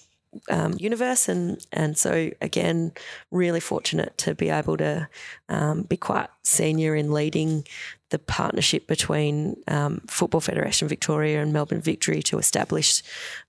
um, 0.49 0.73
universe, 0.77 1.29
and 1.29 1.65
and 1.71 1.97
so 1.97 2.31
again, 2.41 2.91
really 3.31 3.59
fortunate 3.59 4.17
to 4.19 4.35
be 4.35 4.49
able 4.49 4.77
to 4.77 5.07
um, 5.49 5.83
be 5.83 5.97
quite 5.97 6.29
senior 6.43 6.95
in 6.95 7.11
leading 7.11 7.65
the 8.09 8.19
partnership 8.19 8.85
between 8.87 9.57
um, 9.67 10.01
Football 10.07 10.41
Federation 10.41 10.87
Victoria 10.87 11.41
and 11.41 11.51
Melbourne 11.51 11.81
Victory 11.81 12.21
to 12.23 12.37
establish 12.37 13.01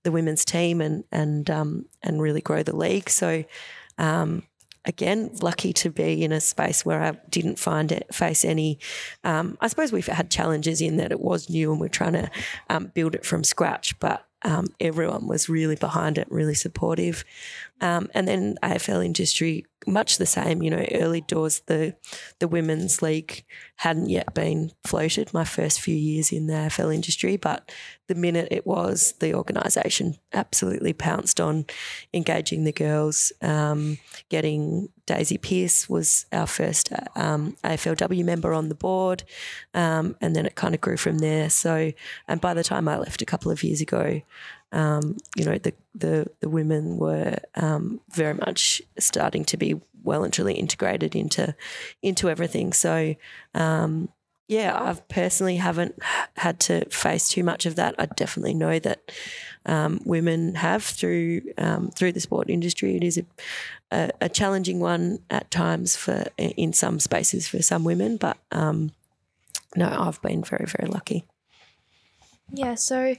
the 0.03 0.11
women's 0.11 0.45
team 0.45 0.81
and 0.81 1.03
and 1.11 1.49
um, 1.49 1.85
and 2.01 2.21
really 2.21 2.41
grow 2.41 2.63
the 2.63 2.75
league. 2.75 3.09
So. 3.09 3.43
Um, 3.97 4.43
again, 4.87 5.31
lucky 5.41 5.73
to 5.73 5.89
be 5.89 6.23
in 6.23 6.31
a 6.31 6.39
space 6.39 6.85
where 6.85 7.01
I 7.01 7.11
didn't 7.29 7.59
find 7.59 7.91
it 7.91 8.13
face 8.13 8.45
any. 8.45 8.79
Um, 9.23 9.57
I 9.59 9.67
suppose 9.67 9.91
we've 9.91 10.05
had 10.05 10.29
challenges 10.29 10.79
in 10.79 10.97
that 10.97 11.11
it 11.11 11.19
was 11.19 11.49
new 11.49 11.71
and 11.71 11.81
we're 11.81 11.87
trying 11.87 12.13
to 12.13 12.29
um, 12.69 12.91
build 12.93 13.15
it 13.15 13.25
from 13.25 13.43
scratch, 13.43 13.99
but 13.99 14.25
um, 14.45 14.67
everyone 14.79 15.27
was 15.27 15.49
really 15.49 15.75
behind 15.75 16.17
it, 16.17 16.31
really 16.31 16.53
supportive. 16.53 17.25
Um, 17.81 18.09
and 18.13 18.27
then 18.27 18.55
AFL 18.63 19.05
industry, 19.05 19.65
much 19.87 20.17
the 20.17 20.25
same. 20.25 20.63
You 20.63 20.71
know, 20.71 20.85
early 20.93 21.21
doors, 21.21 21.61
the 21.67 21.95
the 22.39 22.47
women's 22.47 23.01
league 23.01 23.43
hadn't 23.77 24.09
yet 24.09 24.33
been 24.33 24.71
floated. 24.85 25.33
My 25.33 25.43
first 25.43 25.81
few 25.81 25.95
years 25.95 26.31
in 26.31 26.47
the 26.47 26.53
AFL 26.53 26.93
industry, 26.93 27.37
but 27.37 27.71
the 28.07 28.15
minute 28.15 28.47
it 28.51 28.65
was, 28.65 29.13
the 29.19 29.33
organisation 29.33 30.15
absolutely 30.33 30.93
pounced 30.93 31.41
on 31.41 31.65
engaging 32.13 32.63
the 32.63 32.71
girls. 32.71 33.31
Um, 33.41 33.97
getting 34.29 34.89
Daisy 35.05 35.37
Pearce 35.37 35.89
was 35.89 36.25
our 36.31 36.47
first 36.47 36.91
um, 37.15 37.57
AFLW 37.63 38.23
member 38.23 38.53
on 38.53 38.69
the 38.69 38.75
board, 38.75 39.23
um, 39.73 40.15
and 40.21 40.35
then 40.35 40.45
it 40.45 40.55
kind 40.55 40.73
of 40.73 40.81
grew 40.81 40.97
from 40.97 41.17
there. 41.17 41.49
So, 41.49 41.91
and 42.27 42.39
by 42.39 42.53
the 42.53 42.63
time 42.63 42.87
I 42.87 42.97
left 42.97 43.21
a 43.21 43.25
couple 43.25 43.51
of 43.51 43.63
years 43.63 43.81
ago, 43.81 44.21
um, 44.75 45.15
you 45.35 45.45
know, 45.45 45.57
the, 45.57 45.73
the, 45.95 46.29
the 46.41 46.49
women 46.49 46.97
were 46.97 47.37
um, 47.55 48.01
very 48.11 48.33
much 48.33 48.81
starting 48.99 49.45
to 49.45 49.57
be 49.57 49.81
well 50.03 50.23
and 50.23 50.33
truly 50.33 50.53
integrated 50.53 51.15
into 51.15 51.55
into 52.03 52.29
everything. 52.29 52.73
So, 52.73 53.15
um, 53.55 54.09
yeah, 54.47 54.77
I've 54.79 55.07
personally 55.07 55.55
haven't 55.55 55.97
had 56.35 56.59
to 56.61 56.85
face 56.89 57.29
too 57.29 57.43
much 57.43 57.65
of 57.65 57.77
that. 57.77 57.95
I 57.97 58.05
definitely 58.05 58.53
know 58.53 58.77
that 58.79 59.11
um, 59.65 60.01
women 60.03 60.55
have 60.55 60.83
through 60.83 61.41
um, 61.57 61.89
through 61.91 62.11
the 62.11 62.19
sport 62.19 62.49
industry. 62.49 62.97
It 62.97 63.03
is 63.03 63.17
a, 63.17 63.25
a, 63.91 64.11
a, 64.21 64.29
challenging 64.29 64.81
one 64.81 65.19
at 65.31 65.49
times 65.49 65.95
for 65.95 66.25
in 66.37 66.73
some 66.73 66.99
spaces 66.99 67.47
for 67.47 67.61
some 67.63 67.85
women, 67.85 68.17
but 68.17 68.37
um, 68.51 68.91
no, 69.75 69.87
I've 69.87 70.21
been 70.21 70.43
very 70.43 70.65
very 70.65 70.89
lucky. 70.89 71.23
Yeah. 72.51 72.75
So 72.75 73.15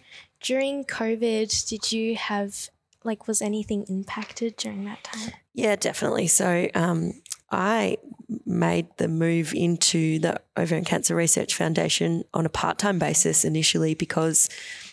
during 0.47 0.85
COVID, 0.85 1.69
did 1.69 1.91
you 1.91 2.15
have 2.15 2.69
like 3.03 3.27
was 3.27 3.43
anything 3.43 3.85
impacted 3.89 4.57
during 4.57 4.85
that 4.85 5.03
time? 5.03 5.33
Yeah, 5.55 5.75
definitely. 5.77 6.29
So 6.29 6.69
um, 6.75 7.15
I 7.51 7.99
made 8.45 8.87
the 8.99 9.09
move 9.09 9.55
into 9.55 10.19
the 10.21 10.41
Ovarian 10.57 10.85
Cancer 10.85 11.17
Research 11.17 11.55
Foundation 11.55 12.25
on 12.33 12.47
a 12.47 12.49
part 12.49 12.79
time 12.79 12.99
basis 12.99 13.45
initially 13.45 13.95
because 13.95 14.49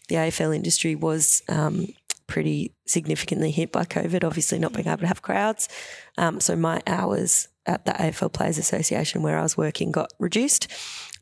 the 0.09 0.15
AFL 0.15 0.55
industry 0.55 0.95
was 0.95 1.43
um, 1.47 1.87
pretty 2.25 2.73
significantly 2.87 3.51
hit 3.51 3.71
by 3.71 3.83
COVID, 3.83 4.23
obviously 4.23 4.57
not 4.57 4.73
being 4.73 4.87
able 4.87 4.99
to 4.99 5.07
have 5.07 5.21
crowds. 5.21 5.69
Um, 6.17 6.39
so 6.39 6.55
my 6.55 6.81
hours 6.87 7.47
at 7.65 7.85
the 7.85 7.91
AFL 7.91 8.33
Players 8.33 8.57
Association 8.57 9.21
where 9.21 9.37
I 9.37 9.43
was 9.43 9.55
working 9.55 9.91
got 9.91 10.11
reduced. 10.19 10.67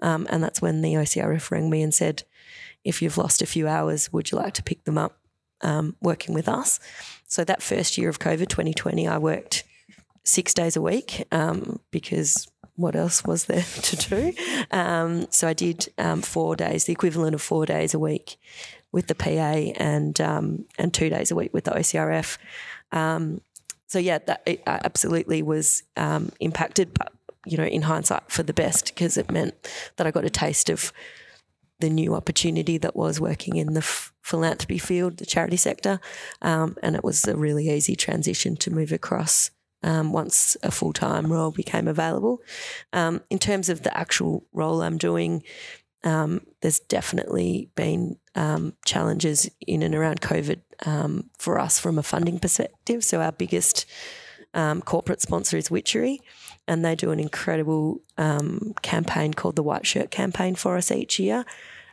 Um, 0.01 0.25
and 0.29 0.41
that's 0.41 0.61
when 0.61 0.81
the 0.81 0.93
OCRF 0.93 1.51
rang 1.51 1.69
me 1.69 1.81
and 1.81 1.93
said, 1.93 2.23
if 2.83 3.01
you've 3.01 3.17
lost 3.17 3.41
a 3.41 3.45
few 3.45 3.67
hours, 3.67 4.11
would 4.11 4.31
you 4.31 4.37
like 4.37 4.53
to 4.55 4.63
pick 4.63 4.83
them 4.83 4.97
up 4.97 5.17
um, 5.61 5.95
working 6.01 6.33
with 6.33 6.47
us? 6.47 6.79
So 7.27 7.43
that 7.43 7.61
first 7.61 7.97
year 7.97 8.09
of 8.09 8.19
COVID, 8.19 8.47
2020, 8.47 9.07
I 9.07 9.17
worked 9.17 9.63
six 10.23 10.53
days 10.53 10.75
a 10.75 10.81
week 10.81 11.25
um, 11.31 11.79
because 11.91 12.47
what 12.75 12.95
else 12.95 13.23
was 13.23 13.45
there 13.45 13.63
to 13.81 13.95
do? 13.95 14.33
Um, 14.71 15.27
so 15.29 15.47
I 15.47 15.53
did 15.53 15.91
um, 15.97 16.21
four 16.21 16.55
days, 16.55 16.85
the 16.85 16.93
equivalent 16.93 17.35
of 17.35 17.41
four 17.41 17.65
days 17.65 17.93
a 17.93 17.99
week 17.99 18.37
with 18.91 19.07
the 19.07 19.15
PA 19.15 19.71
and 19.79 20.19
um, 20.19 20.65
and 20.77 20.93
two 20.93 21.09
days 21.09 21.31
a 21.31 21.35
week 21.35 21.53
with 21.53 21.63
the 21.63 21.71
OCRF. 21.71 22.37
Um, 22.91 23.41
so 23.87 23.99
yeah, 23.99 24.19
that 24.19 24.41
it 24.45 24.63
absolutely 24.65 25.41
was 25.41 25.83
impacted, 26.39 26.93
but 26.93 27.13
you 27.45 27.57
know, 27.57 27.65
in 27.65 27.83
hindsight, 27.83 28.23
for 28.29 28.43
the 28.43 28.53
best 28.53 28.87
because 28.87 29.17
it 29.17 29.31
meant 29.31 29.53
that 29.97 30.07
I 30.07 30.11
got 30.11 30.25
a 30.25 30.29
taste 30.29 30.69
of 30.69 30.93
the 31.81 31.89
new 31.89 32.15
opportunity 32.15 32.77
that 32.77 32.95
was 32.95 33.19
working 33.19 33.57
in 33.57 33.73
the 33.73 33.79
f- 33.79 34.13
philanthropy 34.21 34.77
field, 34.77 35.17
the 35.17 35.25
charity 35.25 35.57
sector, 35.57 35.99
um, 36.41 36.77
and 36.81 36.95
it 36.95 37.03
was 37.03 37.27
a 37.27 37.35
really 37.35 37.69
easy 37.69 37.95
transition 37.95 38.55
to 38.57 38.71
move 38.71 38.91
across 38.91 39.51
um, 39.83 40.11
once 40.11 40.55
a 40.63 40.71
full 40.71 40.93
time 40.93 41.31
role 41.31 41.51
became 41.51 41.87
available. 41.87 42.41
Um, 42.93 43.21
in 43.29 43.39
terms 43.39 43.69
of 43.69 43.83
the 43.83 43.95
actual 43.97 44.45
role 44.53 44.81
I'm 44.81 44.97
doing, 44.97 45.43
um, 46.03 46.41
there's 46.61 46.79
definitely 46.79 47.69
been 47.75 48.17
um, 48.35 48.73
challenges 48.85 49.49
in 49.59 49.83
and 49.83 49.93
around 49.93 50.21
COVID 50.21 50.61
um, 50.85 51.29
for 51.37 51.59
us 51.59 51.79
from 51.79 51.97
a 51.97 52.03
funding 52.03 52.39
perspective. 52.39 53.03
So, 53.03 53.21
our 53.21 53.31
biggest 53.31 53.85
um, 54.53 54.81
corporate 54.81 55.21
sponsor 55.21 55.57
is 55.57 55.71
Witchery, 55.71 56.21
and 56.67 56.83
they 56.83 56.95
do 56.95 57.11
an 57.11 57.19
incredible 57.19 58.01
campaign 58.81 59.33
called 59.33 59.55
the 59.55 59.63
White 59.63 59.87
Shirt 59.87 60.11
Campaign 60.11 60.55
for 60.55 60.77
us 60.77 60.91
each 60.91 61.19
year. 61.19 61.45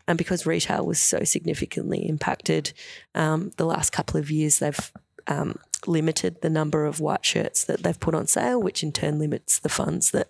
And 0.08 0.18
because 0.18 0.46
retail 0.46 0.84
was 0.84 0.98
so 0.98 1.22
significantly 1.22 2.08
impacted 2.08 2.72
the 3.14 3.52
last 3.64 3.90
couple 3.90 4.18
of 4.18 4.30
years, 4.30 4.58
they've 4.58 4.92
um, 5.28 5.58
limited 5.86 6.40
the 6.40 6.50
number 6.50 6.84
of 6.86 7.00
white 7.00 7.24
shirts 7.24 7.64
that 7.64 7.82
they've 7.82 8.00
put 8.00 8.14
on 8.14 8.26
sale, 8.26 8.60
which 8.60 8.82
in 8.82 8.92
turn 8.92 9.18
limits 9.18 9.58
the 9.60 9.68
funds 9.68 10.10
that 10.10 10.28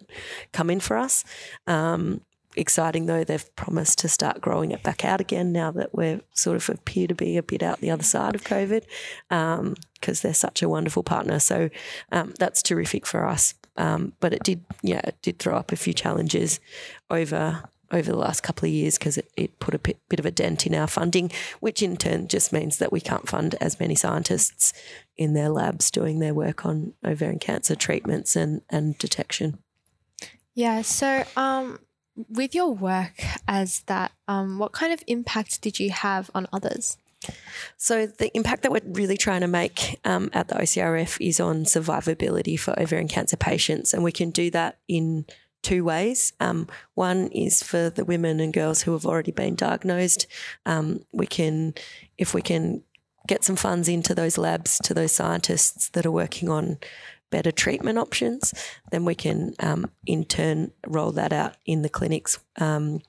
come 0.53 0.69
in 0.69 0.81
for 0.81 0.97
us. 0.97 1.25
Um, 1.67 2.21
exciting 2.57 3.07
though, 3.07 3.25
they've 3.25 3.57
promised 3.57 3.99
to 4.01 4.09
start 4.09 4.41
growing 4.41 4.73
it 4.73 4.83
back 4.83 5.05
out 5.05 5.21
again 5.21 5.53
now 5.53 5.71
that 5.71 5.95
we're 5.95 6.21
sort 6.35 6.57
of 6.57 6.69
appear 6.69 7.07
to 7.07 7.15
be 7.15 7.37
a 7.37 7.43
bit 7.43 7.63
out 7.63 7.81
the 7.81 7.91
other 7.91 8.03
side 8.03 8.35
of 8.35 8.43
COVID 8.43 8.85
because 9.29 9.61
um, 9.61 9.75
they're 10.23 10.35
such 10.35 10.63
a 10.63 10.69
wonderful 10.69 11.03
partner. 11.03 11.39
So 11.39 11.71
um, 12.13 12.35
that's 12.39 12.63
terrific 12.63 13.07
for 13.07 13.25
us. 13.25 13.55
Um, 13.77 14.13
but 14.19 14.33
it 14.33 14.43
did, 14.43 14.65
yeah, 14.83 15.01
it 15.05 15.19
did 15.23 15.39
throw 15.39 15.57
up 15.57 15.71
a 15.71 15.77
few 15.77 15.93
challenges 15.93 16.59
over 17.11 17.63
over 17.91 18.11
the 18.11 18.19
last 18.19 18.43
couple 18.43 18.67
of 18.67 18.73
years 18.73 18.99
because 18.99 19.19
it, 19.19 19.31
it, 19.37 19.59
put 19.59 19.75
a 19.75 19.79
bit, 19.79 19.99
bit, 20.09 20.21
of 20.21 20.27
a 20.27 20.31
dent 20.31 20.67
in 20.67 20.75
our 20.75 20.87
funding, 20.87 21.31
which 21.61 21.83
in 21.83 21.97
turn 21.97 22.29
just 22.29 22.53
means 22.53 22.79
that 22.79 22.93
we 22.93 23.01
can't 23.01 23.29
fund 23.29 23.55
as 23.61 23.81
many 23.81 23.95
scientists 23.95 24.73
in 25.17 25.33
their 25.33 25.49
labs 25.49 25.91
doing 25.91 26.19
their 26.19 26.35
work 26.35 26.67
on 26.67 26.93
ovarian 27.05 27.39
cancer 27.39 27.75
treatments 27.75 28.37
and, 28.37 28.63
and 28.71 28.99
detection. 28.99 29.59
Yeah. 30.55 30.83
So, 30.83 31.25
um, 31.37 31.79
with 32.29 32.55
your 32.55 32.73
work 32.73 33.23
as 33.47 33.81
that, 33.83 34.13
um, 34.27 34.59
what 34.59 34.73
kind 34.73 34.93
of 34.93 35.03
impact 35.07 35.61
did 35.61 35.79
you 35.79 35.91
have 35.91 36.31
on 36.35 36.49
others? 36.53 36.99
So, 37.77 38.07
the 38.07 38.37
impact 38.37 38.63
that 38.63 38.73
we're 38.73 38.81
really 38.85 39.17
trying 39.17 39.43
to 39.43 39.49
make 39.49 40.01
um, 40.05 40.31
at 40.33 40.49
the 40.49 40.57
OCRF 40.57 41.25
is 41.27 41.41
on 41.41 41.65
survivability 41.65 42.59
for 42.59 42.79
ovarian 42.79 43.09
cancer 43.09 43.37
patients. 43.37 43.95
And 43.95 44.03
we 44.03 44.13
can 44.13 44.31
do 44.31 44.51
that 44.51 44.79
in 44.89 45.27
two 45.63 45.85
ways. 45.85 46.33
Um, 46.41 46.69
one 46.95 47.29
is 47.29 47.63
for 47.63 47.91
the 47.91 48.05
women 48.05 48.41
and 48.41 48.53
girls 48.53 48.83
who 48.83 48.93
have 48.93 49.07
already 49.07 49.33
been 49.33 49.55
diagnosed. 49.55 50.27
Um, 50.67 51.05
we 51.13 51.27
can, 51.27 51.75
if 52.17 52.35
we 52.35 52.43
can 52.43 52.83
get 53.27 53.45
some 53.45 53.57
funds 53.57 53.89
into 53.89 54.15
those 54.15 54.39
labs 54.39 54.79
to 54.85 54.95
those 54.95 55.13
scientists 55.13 55.91
that 55.91 56.07
are 56.07 56.11
working 56.11 56.49
on 56.49 56.79
better 57.31 57.53
treatment 57.53 57.99
options, 57.99 58.55
then 58.91 59.05
we 59.05 59.15
can 59.15 59.55
um, 59.61 59.91
in 60.07 60.25
turn 60.25 60.71
roll 60.87 61.13
that 61.13 61.33
out 61.33 61.57
in 61.67 61.83
the 61.83 61.91
clinics 61.91 62.39
um, 62.59 63.01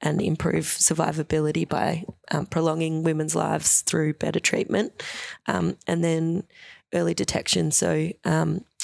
and 0.00 0.20
improve 0.20 0.66
survivability 0.66 1.68
by 1.68 2.04
um, 2.30 2.46
prolonging 2.46 3.02
women's 3.02 3.34
lives 3.34 3.80
through 3.82 4.14
better 4.14 4.38
treatment. 4.38 5.02
Um, 5.46 5.76
and 5.86 6.04
then 6.04 6.44
early 6.92 7.14
detection. 7.14 7.72
So 7.72 8.10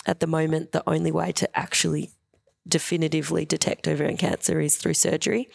at 0.07 0.21
the 0.21 0.27
moment, 0.27 0.73
the 0.73 0.83
only 0.89 1.13
way 1.13 1.31
to 1.33 1.59
actually 1.59 2.11
definitively 2.69 3.45
detect 3.45 3.89
ovarian 3.89 4.17
cancer 4.17 4.61
is 4.61 4.77
through 4.77 4.95
surgery. 4.95 5.49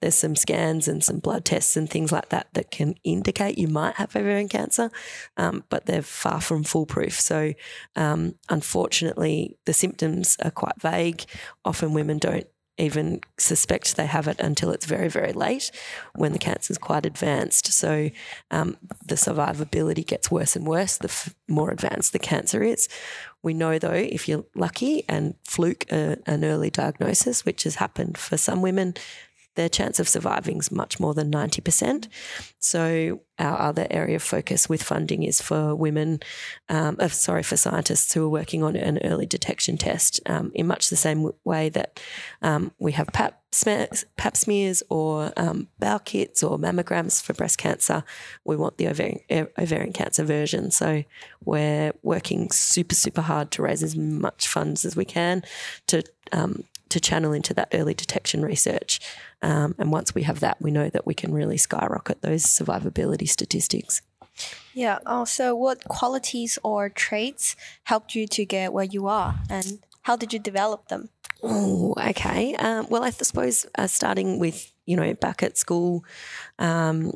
There's 0.00 0.14
some 0.14 0.36
scans 0.36 0.88
and 0.88 1.02
some 1.02 1.18
blood 1.18 1.44
tests 1.44 1.76
and 1.76 1.88
things 1.90 2.12
like 2.12 2.28
that 2.30 2.48
that 2.54 2.70
can 2.70 2.94
indicate 3.04 3.58
you 3.58 3.68
might 3.68 3.96
have 3.96 4.14
ovarian 4.14 4.48
cancer, 4.48 4.90
um, 5.36 5.64
but 5.68 5.86
they're 5.86 6.02
far 6.02 6.40
from 6.40 6.64
foolproof. 6.64 7.20
So, 7.20 7.54
um, 7.96 8.36
unfortunately, 8.48 9.58
the 9.64 9.72
symptoms 9.72 10.36
are 10.42 10.50
quite 10.50 10.80
vague. 10.80 11.24
Often 11.64 11.94
women 11.94 12.18
don't 12.18 12.46
even 12.76 13.20
suspect 13.38 13.96
they 13.96 14.06
have 14.06 14.26
it 14.26 14.40
until 14.40 14.70
it's 14.70 14.86
very, 14.86 15.08
very 15.08 15.32
late 15.32 15.70
when 16.14 16.32
the 16.32 16.38
cancer 16.38 16.72
is 16.72 16.78
quite 16.78 17.06
advanced. 17.06 17.72
So 17.72 18.10
um, 18.50 18.76
the 19.06 19.14
survivability 19.14 20.04
gets 20.06 20.30
worse 20.30 20.56
and 20.56 20.66
worse 20.66 20.96
the 20.96 21.08
f- 21.08 21.34
more 21.48 21.70
advanced 21.70 22.12
the 22.12 22.18
cancer 22.18 22.62
is. 22.62 22.88
We 23.42 23.54
know, 23.54 23.78
though, 23.78 23.92
if 23.92 24.28
you're 24.28 24.44
lucky 24.54 25.04
and 25.08 25.34
fluke 25.44 25.90
a, 25.92 26.18
an 26.26 26.44
early 26.44 26.70
diagnosis, 26.70 27.44
which 27.44 27.62
has 27.64 27.76
happened 27.76 28.18
for 28.18 28.36
some 28.36 28.62
women, 28.62 28.94
their 29.54 29.68
chance 29.68 30.00
of 30.00 30.08
surviving 30.08 30.58
is 30.58 30.70
much 30.70 30.98
more 30.98 31.14
than 31.14 31.30
90%. 31.30 32.08
So, 32.58 33.20
our 33.38 33.58
other 33.58 33.86
area 33.90 34.16
of 34.16 34.22
focus 34.22 34.68
with 34.68 34.82
funding 34.82 35.24
is 35.24 35.40
for 35.40 35.74
women, 35.74 36.20
um, 36.68 36.96
uh, 37.00 37.08
sorry, 37.08 37.42
for 37.42 37.56
scientists 37.56 38.12
who 38.14 38.24
are 38.24 38.28
working 38.28 38.62
on 38.62 38.76
an 38.76 39.00
early 39.04 39.26
detection 39.26 39.76
test 39.76 40.20
um, 40.26 40.52
in 40.54 40.66
much 40.66 40.88
the 40.88 40.96
same 40.96 41.30
way 41.42 41.68
that 41.68 42.00
um, 42.42 42.70
we 42.78 42.92
have 42.92 43.08
pap, 43.08 43.42
smears, 43.50 44.04
pap 44.16 44.36
smears 44.36 44.82
or 44.88 45.32
um, 45.36 45.68
bowel 45.80 45.98
kits 45.98 46.42
or 46.42 46.58
mammograms 46.58 47.20
for 47.20 47.34
breast 47.34 47.58
cancer. 47.58 48.04
We 48.44 48.56
want 48.56 48.78
the 48.78 48.88
ovarian, 48.88 49.20
ovarian 49.58 49.92
cancer 49.92 50.24
version. 50.24 50.70
So, 50.70 51.04
we're 51.44 51.92
working 52.02 52.50
super, 52.50 52.94
super 52.94 53.22
hard 53.22 53.50
to 53.52 53.62
raise 53.62 53.82
as 53.82 53.96
much 53.96 54.46
funds 54.46 54.84
as 54.84 54.96
we 54.96 55.04
can 55.04 55.42
to 55.88 56.02
um, 56.32 56.64
to 56.94 57.00
channel 57.00 57.32
into 57.32 57.52
that 57.54 57.68
early 57.74 57.92
detection 57.92 58.42
research. 58.44 59.00
Um, 59.42 59.74
and 59.78 59.90
once 59.90 60.14
we 60.14 60.22
have 60.22 60.38
that, 60.40 60.62
we 60.62 60.70
know 60.70 60.88
that 60.88 61.06
we 61.06 61.12
can 61.12 61.34
really 61.34 61.58
skyrocket 61.58 62.22
those 62.22 62.44
survivability 62.44 63.28
statistics. 63.28 64.00
Yeah. 64.72 64.98
Also, 65.04 65.54
what 65.54 65.84
qualities 65.84 66.56
or 66.62 66.88
traits 66.88 67.56
helped 67.84 68.14
you 68.14 68.26
to 68.28 68.44
get 68.44 68.72
where 68.72 68.84
you 68.84 69.06
are, 69.06 69.40
and 69.50 69.80
how 70.02 70.16
did 70.16 70.32
you 70.32 70.38
develop 70.38 70.88
them? 70.88 71.10
Oh, 71.42 71.94
okay. 72.10 72.54
Um, 72.54 72.86
well, 72.88 73.04
I 73.04 73.10
suppose 73.10 73.66
uh, 73.76 73.86
starting 73.86 74.38
with 74.38 74.72
you 74.86 74.96
know 74.96 75.14
back 75.14 75.42
at 75.42 75.58
school, 75.58 76.04
um, 76.58 77.12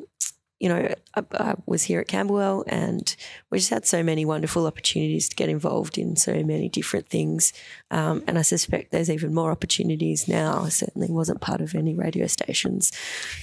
you 0.60 0.68
know, 0.68 0.92
I, 1.14 1.22
I, 1.34 1.54
was 1.66 1.84
here 1.84 2.00
at 2.00 2.08
Camberwell 2.08 2.64
and 2.66 3.14
we 3.50 3.58
just 3.58 3.70
had 3.70 3.86
so 3.86 4.02
many 4.02 4.24
wonderful 4.24 4.66
opportunities 4.66 5.28
to 5.28 5.36
get 5.36 5.48
involved 5.48 5.98
in 5.98 6.16
so 6.16 6.42
many 6.42 6.68
different 6.68 7.08
things. 7.08 7.52
Um, 7.90 8.24
and 8.26 8.38
I 8.38 8.42
suspect 8.42 8.90
there's 8.90 9.10
even 9.10 9.32
more 9.32 9.52
opportunities 9.52 10.26
now. 10.26 10.62
I 10.64 10.68
certainly 10.70 11.10
wasn't 11.10 11.40
part 11.40 11.60
of 11.60 11.74
any 11.74 11.94
radio 11.94 12.26
stations 12.26 12.90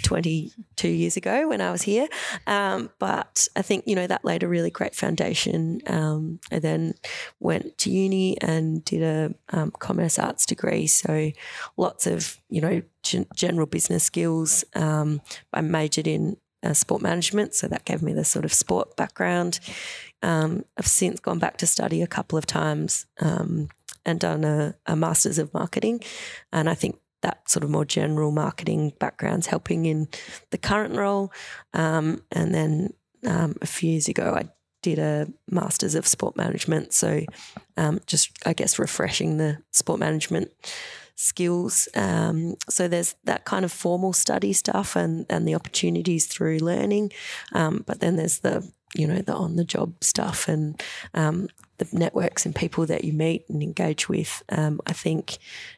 22 0.04 0.90
years 0.90 1.16
ago 1.16 1.48
when 1.48 1.62
I 1.62 1.72
was 1.72 1.84
here. 1.84 2.08
Um, 2.48 2.90
but 3.00 3.48
I 3.56 3.62
think, 3.62 3.86
you 3.88 3.96
know, 3.96 4.08
that 4.08 4.26
laid 4.26 4.44
a 4.44 4.48
really 4.48 4.72
great 4.72 4.96
foundation. 4.96 5.82
Um, 5.88 6.40
I 6.52 6.60
then 6.60 6.96
went 7.40 7.78
to 7.80 7.90
uni 7.90 8.40
and 8.42 8.84
did 8.84 9.04
a 9.04 9.34
um, 9.56 9.72
commerce 9.80 10.20
arts 10.20 10.46
degree. 10.46 10.88
So 10.88 11.32
lots 11.78 12.08
of, 12.08 12.38
you 12.50 12.60
know, 12.60 12.82
general 13.36 13.68
business 13.68 14.04
skills. 14.04 14.66
Um, 14.76 15.22
I 15.54 15.62
majored 15.62 16.08
in 16.08 16.38
uh, 16.66 16.74
sport 16.74 17.02
management, 17.02 17.54
so 17.54 17.68
that 17.68 17.86
gave 17.86 18.02
me 18.02 18.14
the 18.14 18.26
sort 18.26 18.46
of 18.46 18.54
sport 18.54 18.96
background. 18.96 19.60
Um, 20.22 20.66
I've 20.78 20.88
since 20.88 21.20
gone 21.20 21.40
back 21.40 21.58
to 21.58 21.68
study 21.68 22.02
a 22.02 22.08
couple 22.08 22.38
of 22.38 22.46
times 22.46 23.06
um, 23.22 23.70
and 24.06 24.20
done 24.20 24.44
a, 24.44 24.76
a 24.86 24.96
master's 24.96 25.38
of 25.40 25.54
marketing, 25.54 26.02
and 26.52 26.70
I 26.70 26.74
think 26.74 27.00
that 27.22 27.50
sort 27.50 27.64
of 27.64 27.70
more 27.70 27.86
general 27.86 28.32
marketing 28.32 28.94
background's 29.00 29.48
helping 29.48 29.86
in 29.86 30.08
the 30.52 30.58
current 30.58 30.96
role. 30.96 31.32
Um, 31.74 32.22
and 32.32 32.54
then 32.54 32.94
um, 33.26 33.56
a 33.62 33.68
few 33.68 33.92
years 33.92 34.08
ago, 34.08 34.36
I 34.36 34.50
did 34.84 35.00
a 35.00 35.28
master's 35.50 35.96
of 35.96 36.06
sport 36.06 36.38
management. 36.38 36.94
So 36.94 37.22
um, 37.78 38.00
just, 38.06 38.30
I 38.46 38.54
guess, 38.54 38.78
refreshing 38.78 39.38
the 39.38 39.58
sport 39.72 40.00
management 40.00 40.52
skills. 41.16 41.88
Um, 41.96 42.56
so 42.70 42.88
there's 42.88 43.16
that 43.24 43.46
kind 43.46 43.66
of 43.66 43.72
formal 43.72 44.14
study 44.14 44.54
stuff 44.54 44.96
and, 44.96 45.26
and 45.30 45.48
the 45.48 45.56
opportunities 45.56 46.28
through 46.28 46.60
learning. 46.60 47.12
Um, 47.54 47.84
but 47.86 48.00
then 48.00 48.16
there's 48.16 48.40
the 48.40 48.70
you 48.96 49.08
know, 49.08 49.20
the 49.20 49.34
on 49.34 49.58
the 49.58 49.66
job 49.66 49.94
stuff 50.02 50.48
and 50.48 50.82
um, 51.14 51.50
the 51.78 51.88
networks 51.92 52.46
and 52.46 52.56
people 52.56 52.86
that 52.86 53.04
you 53.04 53.14
meet 53.14 53.46
and 53.50 53.62
engage 53.62 54.08
with. 54.08 54.44
Um, 54.50 54.80
I 54.86 54.94
think 54.94 55.38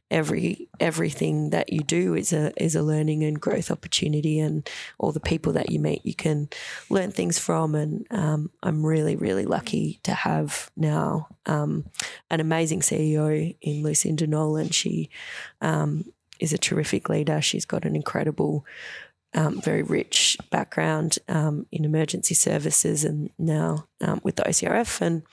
every 0.10 0.69
everything 0.79 1.49
that 1.49 1.71
you 1.71 1.81
do 1.81 2.15
is 2.15 2.31
a 2.33 2.53
is 2.62 2.75
a 2.75 2.81
learning 2.81 3.23
and 3.23 3.39
growth 3.39 3.71
opportunity, 3.71 4.39
and 4.39 4.67
all 4.97 5.12
the 5.12 5.19
people 5.19 5.53
that 5.53 5.71
you 5.71 5.79
meet, 5.79 6.05
you 6.05 6.15
can 6.15 6.49
learn 6.89 7.12
things 7.12 7.39
from. 7.39 7.75
And 7.75 8.05
um, 8.12 8.51
I'm 8.62 8.86
really 8.86 9.15
really 9.15 9.45
lucky 9.45 9.99
to 10.03 10.13
have 10.13 10.71
now 10.75 11.27
um, 11.45 11.86
an 12.29 12.39
amazing 12.39 12.81
CEO 12.81 13.55
in 13.62 13.83
Lucinda 13.83 14.27
Nolan. 14.27 14.69
She 14.69 15.10
um, 15.62 16.05
is 16.39 16.53
a 16.53 16.57
terrific 16.57 17.10
leader. 17.10 17.41
She's 17.41 17.65
got 17.65 17.86
an 17.86 17.95
incredible 17.95 18.65
um, 19.34 19.62
very 19.62 19.84
rich 19.84 20.38
background 20.52 21.20
um, 21.28 21.66
in 21.72 21.86
emergency 21.86 22.34
services 22.34 23.04
and 23.04 23.30
now 23.38 23.88
um, 24.02 24.22
with 24.24 24.36
the 24.38 24.44
OCRF. 24.44 25.02
And 25.02 25.24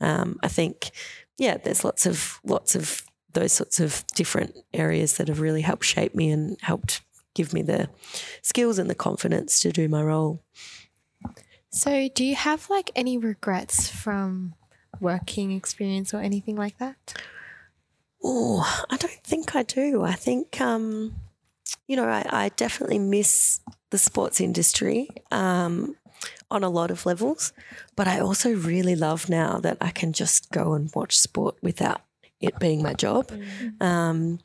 um, 0.00 0.38
I 0.42 0.48
think, 0.48 0.90
yeah, 1.38 1.56
there's 1.56 1.84
lots 1.84 2.06
of 2.06 2.40
lots 2.44 2.74
of 2.74 3.02
those 3.32 3.52
sorts 3.52 3.80
of 3.80 4.04
different 4.14 4.56
areas 4.72 5.16
that 5.16 5.28
have 5.28 5.40
really 5.40 5.62
helped 5.62 5.84
shape 5.84 6.14
me 6.14 6.30
and 6.30 6.56
helped 6.62 7.02
give 7.34 7.52
me 7.52 7.62
the 7.62 7.88
skills 8.42 8.78
and 8.78 8.90
the 8.90 8.94
confidence 8.94 9.60
to 9.60 9.70
do 9.70 9.88
my 9.88 10.02
role. 10.02 10.42
So, 11.70 12.08
do 12.08 12.24
you 12.24 12.34
have 12.34 12.70
like 12.70 12.90
any 12.96 13.18
regrets 13.18 13.88
from 13.88 14.54
working 15.00 15.52
experience 15.52 16.14
or 16.14 16.20
anything 16.20 16.56
like 16.56 16.78
that? 16.78 17.22
Oh, 18.22 18.84
I 18.90 18.96
don't 18.96 19.22
think 19.22 19.54
I 19.54 19.62
do. 19.62 20.02
I 20.02 20.14
think 20.14 20.60
um, 20.60 21.14
you 21.88 21.96
know, 21.96 22.08
I, 22.08 22.24
I 22.30 22.48
definitely 22.50 22.98
miss 22.98 23.60
the 23.90 23.98
sports 23.98 24.40
industry 24.40 25.08
um, 25.32 25.96
on 26.50 26.62
a 26.62 26.68
lot 26.68 26.90
of 26.90 27.06
levels, 27.06 27.52
but 27.96 28.06
I 28.06 28.20
also 28.20 28.52
really 28.52 28.94
love 28.94 29.28
now 29.28 29.58
that 29.60 29.78
I 29.80 29.90
can 29.90 30.12
just 30.12 30.52
go 30.52 30.74
and 30.74 30.90
watch 30.94 31.18
sport 31.18 31.56
without 31.62 32.02
it 32.40 32.58
being 32.60 32.82
my 32.82 32.92
job. 32.92 33.30
Mm. 33.30 33.82
Um, 33.82 34.38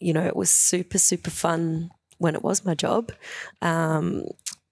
you 0.00 0.12
know, 0.12 0.24
it 0.24 0.36
was 0.36 0.48
super, 0.48 0.98
super 0.98 1.30
fun 1.30 1.90
when 2.18 2.34
it 2.34 2.42
was 2.42 2.64
my 2.64 2.74
job 2.74 3.12
um, 3.60 4.24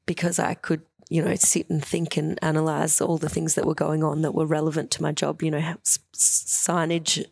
because 0.06 0.38
I 0.38 0.54
could 0.54 0.82
you 1.08 1.22
know, 1.22 1.34
sit 1.36 1.70
and 1.70 1.84
think 1.84 2.16
and 2.16 2.38
analyze 2.42 3.00
all 3.00 3.18
the 3.18 3.28
things 3.28 3.54
that 3.54 3.64
were 3.64 3.74
going 3.74 4.02
on 4.02 4.22
that 4.22 4.34
were 4.34 4.46
relevant 4.46 4.90
to 4.90 5.02
my 5.02 5.12
job, 5.12 5.42
you 5.42 5.50
know, 5.50 5.76
signage, 6.14 7.24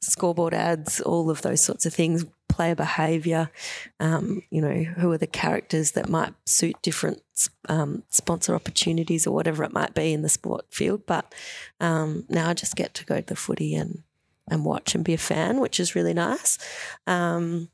scoreboard 0.00 0.54
ads, 0.54 1.00
all 1.00 1.30
of 1.30 1.42
those 1.42 1.62
sorts 1.62 1.86
of 1.86 1.94
things, 1.94 2.24
player 2.48 2.74
behavior, 2.74 3.50
um, 3.98 4.42
you 4.50 4.60
know, 4.60 4.84
who 4.84 5.10
are 5.10 5.18
the 5.18 5.26
characters 5.26 5.92
that 5.92 6.08
might 6.08 6.32
suit 6.46 6.76
different 6.82 7.22
um, 7.68 8.04
sponsor 8.10 8.54
opportunities 8.54 9.26
or 9.26 9.34
whatever 9.34 9.64
it 9.64 9.72
might 9.72 9.94
be 9.94 10.12
in 10.12 10.22
the 10.22 10.28
sport 10.28 10.64
field. 10.70 11.04
But 11.06 11.34
um, 11.80 12.24
now 12.28 12.50
I 12.50 12.54
just 12.54 12.76
get 12.76 12.94
to 12.94 13.04
go 13.04 13.20
to 13.20 13.26
the 13.26 13.36
footy 13.36 13.74
and, 13.74 14.02
and 14.48 14.64
watch 14.64 14.94
and 14.94 15.04
be 15.04 15.14
a 15.14 15.18
fan, 15.18 15.60
which 15.60 15.80
is 15.80 15.94
really 15.94 16.14
nice. 16.14 16.58
Um, 17.06 17.70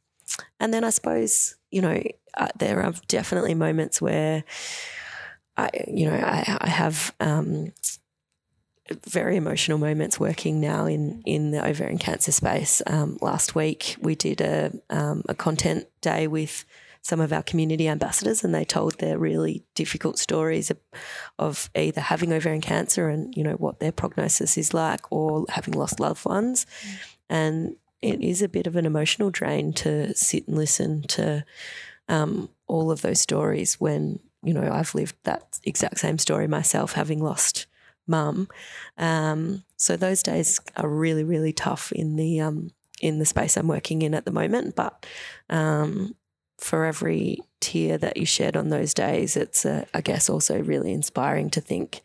and 0.59 0.73
then 0.73 0.85
I 0.85 0.91
suppose, 0.91 1.57
you 1.71 1.83
know, 1.83 2.03
uh, 2.35 2.49
there 2.59 2.83
are 2.83 2.95
definitely 3.09 3.55
moments 3.55 4.01
where 4.01 4.45
I, 5.57 5.71
you 5.89 6.07
know, 6.09 6.17
I, 6.17 6.59
I 6.61 6.69
have 6.69 7.15
um, 7.21 7.73
very 9.07 9.37
emotional 9.37 9.79
moments 9.79 10.19
working 10.19 10.61
now 10.61 10.87
in 10.87 11.23
in 11.25 11.51
the 11.51 11.67
ovarian 11.67 11.99
cancer 11.99 12.33
space. 12.33 12.83
Um, 12.87 13.19
last 13.21 13.55
week 13.55 13.97
we 14.01 14.15
did 14.15 14.41
a 14.41 14.73
um, 14.91 15.23
a 15.29 15.35
content 15.35 15.87
day 16.01 16.27
with 16.27 16.65
some 17.03 17.21
of 17.21 17.33
our 17.33 17.43
community 17.43 17.89
ambassadors, 17.89 18.45
and 18.45 18.55
they 18.55 18.65
told 18.65 18.99
their 18.99 19.19
really 19.19 19.65
difficult 19.75 20.19
stories 20.19 20.71
of, 20.71 20.77
of 21.39 21.71
either 21.75 22.01
having 22.01 22.33
ovarian 22.33 22.61
cancer 22.61 23.09
and 23.09 23.35
you 23.37 23.43
know 23.43 23.55
what 23.55 23.81
their 23.81 23.93
prognosis 23.93 24.59
is 24.59 24.75
like, 24.75 25.01
or 25.11 25.47
having 25.49 25.75
lost 25.75 26.01
loved 26.01 26.25
ones, 26.25 26.67
mm. 26.85 26.95
and 27.29 27.77
it 28.03 28.21
is 28.21 28.43
a 28.43 28.49
bit 28.49 28.67
of 28.67 28.77
an 28.77 28.87
emotional 28.87 29.31
drain 29.31 29.73
to 29.75 30.15
sit 30.15 30.49
and 30.49 30.57
listen 30.57 31.03
to 31.03 31.45
um, 32.09 32.49
all 32.67 32.91
of 32.91 33.03
those 33.03 33.21
stories 33.21 33.81
when 33.81 34.19
you 34.43 34.53
know 34.53 34.71
I've 34.71 34.95
lived 34.95 35.17
that 35.25 35.59
exact 35.65 35.99
same 35.99 36.19
story 36.19 36.49
myself, 36.49 36.93
having 36.93 37.23
lost 37.23 37.67
mum. 38.07 38.49
Um, 38.99 39.65
so 39.77 39.97
those 39.97 40.23
days 40.23 40.61
are 40.77 40.89
really, 40.89 41.25
really 41.25 41.53
tough 41.53 41.93
in 41.93 42.17
the 42.17 42.41
um, 42.41 42.71
in 43.01 43.19
the 43.19 43.27
space 43.27 43.57
I'm 43.57 43.69
working 43.69 44.03
in 44.03 44.15
at 44.15 44.25
the 44.25 44.33
moment. 44.33 44.77
But 44.77 45.07
um, 45.49 46.15
for 46.59 46.85
every 46.85 47.39
tear 47.61 47.99
that 47.99 48.17
you 48.17 48.27
shed 48.27 48.57
on 48.57 48.69
those 48.69 48.95
days, 48.95 49.37
it's 49.37 49.65
uh, 49.65 49.87
I 49.95 50.01
guess 50.01 50.29
also 50.29 50.61
really 50.63 50.93
inspiring 50.93 51.51
to 51.51 51.61
think 51.61 52.03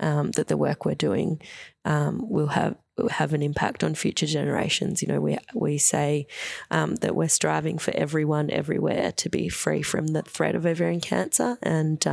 um, 0.00 0.30
that 0.32 0.48
the 0.48 0.56
work 0.56 0.84
we're 0.84 0.94
doing 0.94 1.40
um, 1.84 2.28
will 2.28 2.48
have 2.48 2.76
have 3.10 3.32
an 3.32 3.42
impact 3.42 3.84
on 3.84 3.94
future 3.94 4.26
generations. 4.26 5.02
You 5.02 5.08
know, 5.08 5.20
we 5.20 5.38
we 5.54 5.78
say 5.78 6.26
um, 6.70 6.96
that 6.96 7.14
we're 7.14 7.28
striving 7.28 7.78
for 7.78 7.92
everyone 7.96 8.50
everywhere 8.50 9.12
to 9.12 9.28
be 9.28 9.48
free 9.48 9.82
from 9.82 10.08
the 10.08 10.22
threat 10.22 10.54
of 10.54 10.66
ovarian 10.66 11.00
cancer, 11.00 11.58
and 11.62 12.04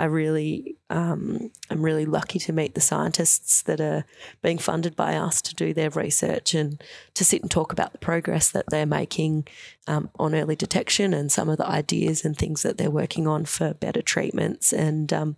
I 0.00 0.06
really, 0.06 0.78
um, 0.88 1.50
I'm 1.68 1.82
really 1.82 2.06
lucky 2.06 2.38
to 2.38 2.54
meet 2.54 2.74
the 2.74 2.80
scientists 2.80 3.60
that 3.64 3.82
are 3.82 4.06
being 4.40 4.56
funded 4.56 4.96
by 4.96 5.14
us 5.14 5.42
to 5.42 5.54
do 5.54 5.74
their 5.74 5.90
research 5.90 6.54
and 6.54 6.82
to 7.12 7.22
sit 7.22 7.42
and 7.42 7.50
talk 7.50 7.70
about 7.70 7.92
the 7.92 7.98
progress 7.98 8.50
that 8.50 8.64
they're 8.70 8.86
making 8.86 9.46
um, 9.86 10.08
on 10.18 10.34
early 10.34 10.56
detection 10.56 11.12
and 11.12 11.30
some 11.30 11.50
of 11.50 11.58
the 11.58 11.66
ideas 11.66 12.24
and 12.24 12.34
things 12.34 12.62
that 12.62 12.78
they're 12.78 12.90
working 12.90 13.26
on 13.26 13.44
for 13.44 13.74
better 13.74 14.00
treatments. 14.00 14.72
And 14.72 15.12
um, 15.12 15.36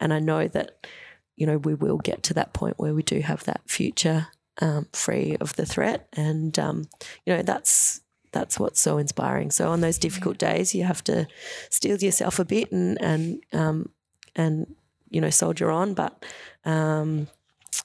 and 0.00 0.14
I 0.14 0.18
know 0.18 0.48
that 0.48 0.86
you 1.36 1.46
know 1.46 1.58
we 1.58 1.74
will 1.74 1.98
get 1.98 2.22
to 2.22 2.34
that 2.34 2.54
point 2.54 2.78
where 2.78 2.94
we 2.94 3.02
do 3.02 3.20
have 3.20 3.44
that 3.44 3.60
future 3.66 4.28
um, 4.62 4.88
free 4.94 5.36
of 5.42 5.56
the 5.56 5.66
threat, 5.66 6.08
and 6.14 6.58
um, 6.58 6.88
you 7.26 7.36
know 7.36 7.42
that's 7.42 8.00
that's 8.34 8.58
what's 8.58 8.80
so 8.80 8.98
inspiring. 8.98 9.50
So 9.50 9.70
on 9.70 9.80
those 9.80 9.96
difficult 9.96 10.36
days, 10.36 10.74
you 10.74 10.84
have 10.84 11.02
to 11.04 11.26
steel 11.70 11.96
yourself 11.96 12.38
a 12.38 12.44
bit 12.44 12.70
and 12.72 13.00
and 13.00 13.42
um, 13.52 13.88
and 14.36 14.74
you 15.08 15.20
know 15.20 15.30
soldier 15.30 15.70
on. 15.70 15.94
But 15.94 16.22
um, 16.64 17.28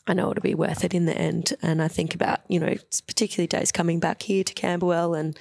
I 0.07 0.13
know 0.13 0.31
it'll 0.31 0.41
be 0.41 0.55
worth 0.55 0.83
it 0.83 0.93
in 0.93 1.05
the 1.05 1.17
end. 1.17 1.53
And 1.61 1.81
I 1.81 1.87
think 1.87 2.15
about 2.15 2.41
you 2.49 2.59
know 2.59 2.75
particularly 3.07 3.47
days 3.47 3.71
coming 3.71 3.99
back 3.99 4.23
here 4.23 4.43
to 4.43 4.53
Camberwell, 4.53 5.13
and 5.13 5.39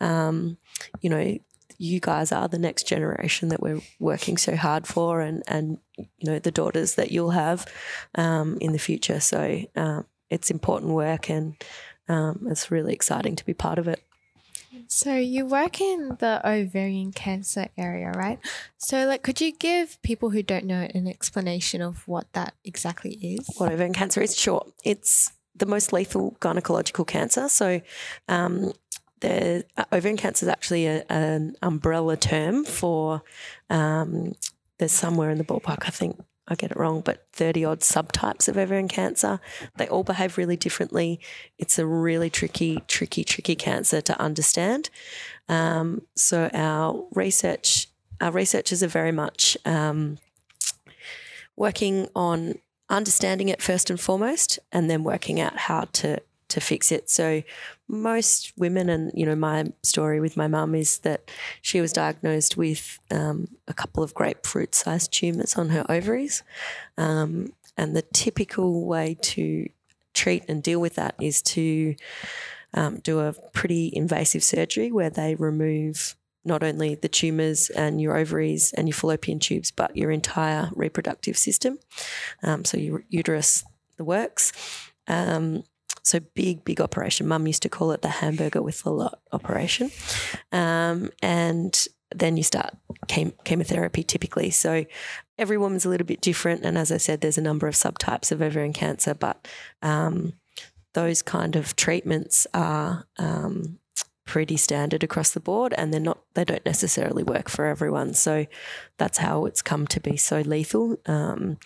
um, 0.00 0.56
you 1.00 1.10
know 1.10 1.38
you 1.78 2.00
guys 2.00 2.32
are 2.32 2.48
the 2.48 2.58
next 2.58 2.88
generation 2.88 3.50
that 3.50 3.60
we're 3.60 3.82
working 3.98 4.38
so 4.38 4.56
hard 4.56 4.86
for, 4.86 5.20
and 5.20 5.42
and 5.46 5.78
you 5.96 6.30
know 6.30 6.38
the 6.38 6.50
daughters 6.50 6.94
that 6.94 7.10
you'll 7.10 7.30
have 7.30 7.66
um, 8.14 8.58
in 8.60 8.72
the 8.72 8.78
future. 8.78 9.20
So 9.20 9.62
uh, 9.76 10.02
it's 10.30 10.50
important 10.50 10.92
work, 10.92 11.28
and 11.28 11.54
um, 12.08 12.46
it's 12.48 12.70
really 12.70 12.94
exciting 12.94 13.36
to 13.36 13.44
be 13.44 13.54
part 13.54 13.78
of 13.78 13.88
it. 13.88 14.02
So 14.88 15.14
you 15.16 15.46
work 15.46 15.80
in 15.80 16.16
the 16.18 16.40
ovarian 16.44 17.12
cancer 17.12 17.68
area, 17.76 18.10
right? 18.10 18.38
So 18.78 19.06
like 19.06 19.22
could 19.22 19.40
you 19.40 19.52
give 19.52 20.00
people 20.02 20.30
who 20.30 20.42
don't 20.42 20.64
know 20.64 20.88
an 20.94 21.06
explanation 21.06 21.82
of 21.82 22.06
what 22.06 22.32
that 22.32 22.54
exactly 22.64 23.14
is? 23.14 23.48
What 23.56 23.72
ovarian 23.72 23.94
cancer 23.94 24.20
is? 24.20 24.36
Sure. 24.36 24.64
It's 24.84 25.32
the 25.54 25.66
most 25.66 25.92
lethal 25.92 26.36
gynecological 26.40 27.06
cancer. 27.06 27.48
So 27.48 27.80
um, 28.28 28.72
the 29.20 29.64
uh, 29.76 29.84
ovarian 29.92 30.18
cancer 30.18 30.44
is 30.44 30.48
actually 30.48 30.86
a, 30.86 31.04
an 31.08 31.56
umbrella 31.62 32.16
term 32.16 32.64
for 32.64 33.22
um, 33.70 34.34
there's 34.78 34.92
somewhere 34.92 35.30
in 35.30 35.38
the 35.38 35.44
ballpark, 35.44 35.84
I 35.86 35.90
think 35.90 36.20
I 36.48 36.54
get 36.54 36.70
it 36.70 36.76
wrong, 36.76 37.00
but 37.00 37.26
30 37.32 37.64
odd 37.64 37.80
subtypes 37.80 38.48
of 38.48 38.56
ovarian 38.56 38.88
cancer. 38.88 39.40
They 39.76 39.88
all 39.88 40.04
behave 40.04 40.38
really 40.38 40.56
differently. 40.56 41.20
It's 41.58 41.78
a 41.78 41.86
really 41.86 42.30
tricky, 42.30 42.82
tricky, 42.86 43.24
tricky 43.24 43.56
cancer 43.56 44.00
to 44.00 44.20
understand. 44.20 44.90
Um, 45.48 46.02
so 46.14 46.48
our 46.52 47.04
research, 47.12 47.88
our 48.20 48.30
researchers 48.30 48.82
are 48.82 48.88
very 48.88 49.12
much 49.12 49.56
um, 49.64 50.18
working 51.56 52.08
on 52.14 52.58
understanding 52.88 53.48
it 53.48 53.60
first 53.60 53.90
and 53.90 54.00
foremost, 54.00 54.60
and 54.70 54.88
then 54.88 55.02
working 55.02 55.40
out 55.40 55.56
how 55.56 55.82
to 55.92 56.20
to 56.48 56.60
fix 56.60 56.92
it. 56.92 57.10
So 57.10 57.42
most 57.88 58.52
women, 58.56 58.88
and 58.88 59.12
you 59.14 59.26
know, 59.26 59.36
my 59.36 59.66
story 59.82 60.20
with 60.20 60.36
my 60.36 60.48
mum 60.48 60.74
is 60.74 60.98
that 61.00 61.30
she 61.62 61.80
was 61.80 61.92
diagnosed 61.92 62.56
with 62.56 62.98
um, 63.10 63.48
a 63.68 63.74
couple 63.74 64.02
of 64.02 64.14
grapefruit-sized 64.14 65.12
tumors 65.12 65.54
on 65.56 65.70
her 65.70 65.84
ovaries, 65.88 66.42
um, 66.98 67.52
and 67.76 67.94
the 67.94 68.02
typical 68.02 68.86
way 68.86 69.16
to 69.22 69.68
treat 70.14 70.44
and 70.48 70.62
deal 70.62 70.80
with 70.80 70.94
that 70.94 71.14
is 71.20 71.42
to 71.42 71.94
um, 72.74 72.98
do 73.00 73.20
a 73.20 73.34
pretty 73.52 73.90
invasive 73.92 74.42
surgery 74.42 74.90
where 74.90 75.10
they 75.10 75.34
remove 75.34 76.16
not 76.44 76.62
only 76.62 76.94
the 76.94 77.08
tumors 77.08 77.70
and 77.70 78.00
your 78.00 78.16
ovaries 78.16 78.72
and 78.72 78.88
your 78.88 78.94
fallopian 78.94 79.38
tubes, 79.38 79.70
but 79.70 79.96
your 79.96 80.10
entire 80.10 80.70
reproductive 80.74 81.36
system. 81.36 81.78
Um, 82.42 82.64
so 82.64 82.78
your 82.78 83.04
uterus, 83.08 83.64
the 83.96 84.04
works. 84.04 84.52
Um, 85.08 85.64
so 86.06 86.20
big, 86.20 86.64
big 86.64 86.80
operation. 86.80 87.26
Mum 87.26 87.46
used 87.46 87.62
to 87.62 87.68
call 87.68 87.90
it 87.90 88.02
the 88.02 88.08
hamburger 88.08 88.62
with 88.62 88.86
a 88.86 88.90
lot 88.90 89.18
operation. 89.32 89.90
Um, 90.52 91.10
and 91.20 91.86
then 92.14 92.36
you 92.36 92.44
start 92.44 92.76
chem- 93.08 93.34
chemotherapy 93.44 94.04
typically. 94.04 94.50
So 94.50 94.86
every 95.36 95.58
woman's 95.58 95.84
a 95.84 95.88
little 95.88 96.06
bit 96.06 96.20
different. 96.20 96.64
And 96.64 96.78
as 96.78 96.92
I 96.92 96.98
said, 96.98 97.20
there's 97.20 97.38
a 97.38 97.42
number 97.42 97.66
of 97.66 97.74
subtypes 97.74 98.30
of 98.30 98.40
ovarian 98.40 98.72
cancer, 98.72 99.14
but 99.14 99.48
um, 99.82 100.34
those 100.94 101.22
kind 101.22 101.56
of 101.56 101.74
treatments 101.74 102.46
are 102.54 103.06
um, 103.18 103.80
pretty 104.26 104.56
standard 104.56 105.02
across 105.02 105.30
the 105.30 105.40
board 105.40 105.74
and 105.76 105.92
they're 105.92 106.00
not 106.00 106.18
they 106.34 106.44
don't 106.44 106.66
necessarily 106.66 107.22
work 107.22 107.48
for 107.48 107.64
everyone 107.64 108.12
so 108.12 108.44
that's 108.98 109.18
how 109.18 109.44
it's 109.44 109.62
come 109.62 109.86
to 109.86 110.00
be 110.00 110.16
so 110.16 110.40
lethal 110.40 110.96
um, 111.06 111.56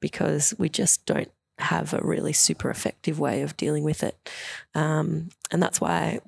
because 0.00 0.52
we 0.58 0.68
just 0.68 1.06
don't 1.06 1.30
have 1.58 1.92
a 1.92 2.00
really 2.02 2.32
super 2.32 2.70
effective 2.70 3.18
way 3.18 3.42
of 3.42 3.56
dealing 3.56 3.84
with 3.84 4.02
it 4.02 4.30
um, 4.74 5.28
and 5.50 5.62
that's 5.62 5.80
why 5.80 6.20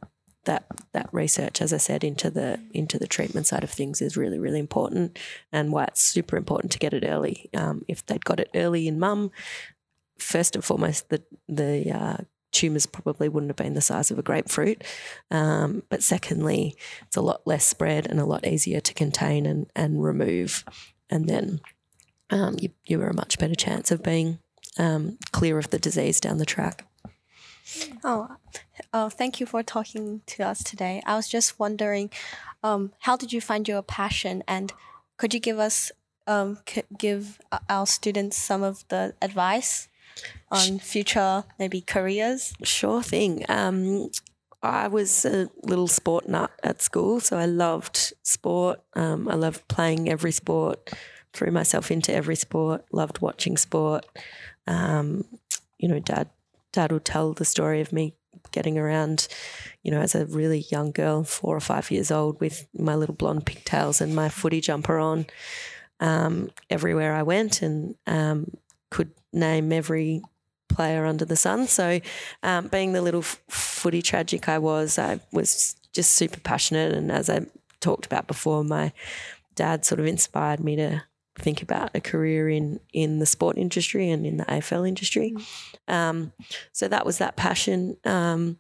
that 0.45 0.65
that 0.93 1.09
research 1.13 1.61
as 1.61 1.73
i 1.73 1.77
said 1.77 2.03
into 2.03 2.31
the 2.31 2.59
into 2.73 2.99
the 2.99 3.07
treatment 3.07 3.47
side 3.47 3.63
of 3.63 3.71
things 3.71 4.01
is 4.01 4.17
really 4.17 4.39
really 4.39 4.59
important 4.59 5.19
and 5.53 5.71
why 5.71 5.85
it's 5.85 6.03
super 6.03 6.37
important 6.37 6.73
to 6.73 6.79
get 6.79 6.95
it 6.95 7.05
early 7.07 7.51
um, 7.55 7.85
if 7.89 8.05
they'd 8.07 8.25
got 8.25 8.41
it 8.41 8.51
early 8.55 8.89
in 8.89 8.99
mum 8.99 9.31
first 10.19 10.55
and 10.55 10.65
foremost 10.65 11.09
the 11.11 11.23
the 11.49 11.91
uh, 11.93 12.17
tumours 12.53 12.87
probably 12.87 13.29
wouldn't 13.29 13.51
have 13.51 13.57
been 13.57 13.75
the 13.75 13.81
size 13.81 14.11
of 14.11 14.19
a 14.19 14.23
grapefruit. 14.23 14.83
Um, 15.31 15.83
but 15.89 16.03
secondly, 16.03 16.77
it's 17.07 17.17
a 17.17 17.23
lot 17.23 17.47
less 17.47 17.65
spread 17.65 18.07
and 18.07 18.21
a 18.21 18.25
lot 18.25 18.47
easier 18.47 18.81
to 18.81 18.95
contain 18.95 19.47
and, 19.47 19.71
and 19.77 20.03
remove. 20.03 20.65
And 21.09 21.29
then 21.29 21.61
um, 22.31 22.57
you, 22.61 22.71
you 22.85 23.01
are 23.03 23.09
a 23.09 23.15
much 23.15 23.39
better 23.39 23.55
chance 23.55 23.91
of 23.91 24.03
being 24.03 24.39
um, 24.79 25.19
clear 25.33 25.59
of 25.59 25.71
the 25.71 25.79
disease 25.79 26.21
down 26.21 26.39
the 26.39 26.47
track. 26.47 26.85
Oh, 28.03 28.37
oh, 28.93 29.09
thank 29.09 29.41
you 29.41 29.47
for 29.47 29.63
talking 29.63 30.23
to 30.27 30.43
us 30.43 30.63
today. 30.65 31.03
I 31.07 31.17
was 31.17 31.29
just 31.29 31.59
wondering, 31.59 32.11
um, 32.63 32.93
how 33.01 33.17
did 33.17 33.33
you 33.33 33.41
find 33.41 33.69
your 33.69 33.83
passion, 33.83 34.43
and 34.49 34.73
could 35.17 35.33
you 35.35 35.41
give 35.41 35.59
us, 35.59 35.93
um, 36.27 36.59
c- 36.69 36.83
give 36.99 37.41
our 37.69 37.87
students 37.87 38.37
some 38.37 38.63
of 38.63 38.85
the 38.89 39.15
advice 39.23 39.89
on 40.51 40.79
future 40.81 41.45
maybe 41.59 41.81
careers? 41.81 42.55
Sure 42.63 43.03
thing. 43.03 43.45
Um, 43.49 44.11
I 44.63 44.89
was 44.89 45.25
a 45.25 45.49
little 45.63 45.89
sport 45.89 46.29
nut 46.29 46.51
at 46.63 46.83
school, 46.83 47.21
so 47.21 47.39
I 47.39 47.47
loved 47.47 48.13
sport. 48.23 48.81
Um, 48.95 49.29
I 49.29 49.35
loved 49.35 49.67
playing 49.69 50.09
every 50.09 50.33
sport, 50.33 50.91
threw 51.33 51.51
myself 51.51 51.91
into 51.91 52.13
every 52.13 52.37
sport, 52.37 52.85
loved 52.93 53.21
watching 53.21 53.57
sport. 53.57 54.05
Um, 54.71 55.25
you 55.79 55.89
know, 55.89 55.99
dad, 55.99 56.29
dad 56.73 56.93
would 56.93 57.05
tell 57.05 57.33
the 57.33 57.45
story 57.45 57.81
of 57.81 57.93
me 57.93 58.15
getting 58.53 58.79
around, 58.79 59.29
you 59.83 59.91
know, 59.91 60.01
as 60.01 60.15
a 60.15 60.27
really 60.27 60.65
young 60.71 60.93
girl, 60.93 61.25
four 61.25 61.57
or 61.57 61.61
five 61.61 61.91
years 61.91 62.11
old, 62.11 62.41
with 62.41 62.67
my 62.77 62.95
little 62.95 63.15
blonde 63.15 63.47
pigtails 63.47 64.01
and 64.01 64.15
my 64.15 64.29
footy 64.29 64.61
jumper 64.61 64.99
on 64.99 65.27
um, 66.01 66.51
everywhere 66.69 67.15
I 67.15 67.23
went, 67.23 67.63
and 67.63 67.95
um, 68.07 68.53
could 68.91 69.11
name 69.33 69.73
every 69.73 70.23
player 70.69 71.05
under 71.05 71.25
the 71.25 71.37
sun. 71.37 71.67
So, 71.67 72.01
um, 72.43 72.69
being 72.69 72.93
the 72.93 73.03
little 73.03 73.23
footy 73.23 74.03
tragic 74.03 74.49
I 74.49 74.59
was, 74.59 74.99
I 74.99 75.21
was 75.33 75.77
just 75.93 76.13
super 76.13 76.41
passionate. 76.41 76.93
And 76.93 77.11
as 77.11 77.29
I 77.29 77.47
talked 77.81 78.07
about 78.07 78.27
before, 78.27 78.65
my 78.65 78.93
dad 79.55 79.85
sort 79.85 80.01
of 80.01 80.07
inspired 80.07 80.61
me 80.61 80.77
to 80.77 81.03
think 81.41 81.63
about 81.63 81.91
a 81.95 82.01
career 82.01 82.49
in 82.49 82.81
in 82.93 83.19
the 83.19 83.27
sport 83.27 83.59
industry 83.59 84.11
and 84.11 84.25
in 84.25 84.37
the 84.37 84.45
AFL 84.45 84.87
industry. 84.87 85.35
Um, 85.89 86.33
so 86.73 86.89
that 86.89 87.05
was 87.05 87.19
that 87.19 87.37
passion, 87.37 87.97
um, 88.05 88.59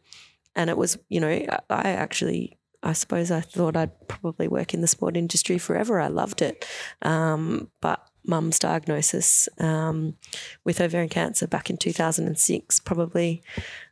and 0.54 0.70
it 0.70 0.76
was 0.76 0.98
you 1.08 1.20
know 1.20 1.28
I 1.28 1.90
actually. 1.90 2.56
I 2.82 2.94
suppose 2.94 3.30
I 3.30 3.42
thought 3.42 3.76
I'd 3.76 4.08
probably 4.08 4.48
work 4.48 4.72
in 4.72 4.80
the 4.80 4.86
sport 4.86 5.14
industry 5.14 5.58
forever. 5.58 6.00
I 6.00 6.08
loved 6.08 6.40
it. 6.40 6.66
Um, 7.02 7.70
but 7.82 8.00
mum's 8.24 8.58
diagnosis 8.58 9.50
um, 9.58 10.16
with 10.64 10.80
ovarian 10.80 11.10
cancer 11.10 11.46
back 11.46 11.68
in 11.68 11.76
2006 11.76 12.80
probably, 12.80 13.42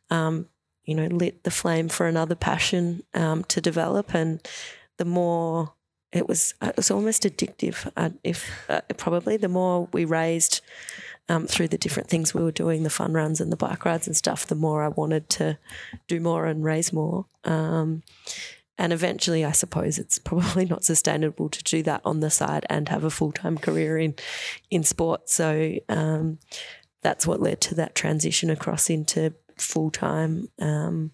um, 0.09 0.47
you 0.85 0.95
know, 0.95 1.05
lit 1.05 1.43
the 1.43 1.51
flame 1.51 1.87
for 1.87 2.07
another 2.07 2.33
passion 2.33 3.03
um, 3.13 3.43
to 3.43 3.61
develop. 3.61 4.15
And 4.15 4.41
the 4.97 5.05
more 5.05 5.73
it 6.11 6.27
was, 6.27 6.53
it 6.61 6.75
was 6.75 6.91
almost 6.91 7.23
addictive. 7.23 7.91
Uh, 7.95 8.09
if 8.23 8.49
uh, 8.69 8.81
probably 8.97 9.37
the 9.37 9.47
more 9.47 9.87
we 9.93 10.05
raised 10.05 10.61
um, 11.27 11.45
through 11.45 11.67
the 11.67 11.77
different 11.77 12.09
things 12.09 12.33
we 12.33 12.43
were 12.43 12.51
doing, 12.51 12.83
the 12.83 12.89
fun 12.89 13.13
runs 13.13 13.39
and 13.39 13.51
the 13.51 13.57
bike 13.57 13.85
rides 13.85 14.07
and 14.07 14.17
stuff, 14.17 14.47
the 14.47 14.55
more 14.55 14.83
I 14.83 14.87
wanted 14.87 15.29
to 15.31 15.57
do 16.07 16.19
more 16.19 16.45
and 16.45 16.63
raise 16.63 16.91
more. 16.91 17.25
Um, 17.43 18.03
and 18.79 18.93
eventually, 18.93 19.45
I 19.45 19.51
suppose 19.51 19.99
it's 19.99 20.17
probably 20.19 20.65
not 20.65 20.83
sustainable 20.83 21.49
to 21.49 21.63
do 21.63 21.83
that 21.83 22.01
on 22.03 22.21
the 22.21 22.31
side 22.31 22.65
and 22.69 22.89
have 22.89 23.03
a 23.03 23.11
full 23.11 23.31
time 23.31 23.57
career 23.57 23.97
in 23.97 24.15
in 24.71 24.83
sport. 24.83 25.29
So 25.29 25.75
um, 25.89 26.39
that's 27.01 27.27
what 27.27 27.41
led 27.41 27.61
to 27.61 27.75
that 27.75 27.93
transition 27.93 28.49
across 28.49 28.89
into 28.89 29.33
full 29.57 29.91
time 29.91 30.47
um, 30.59 31.11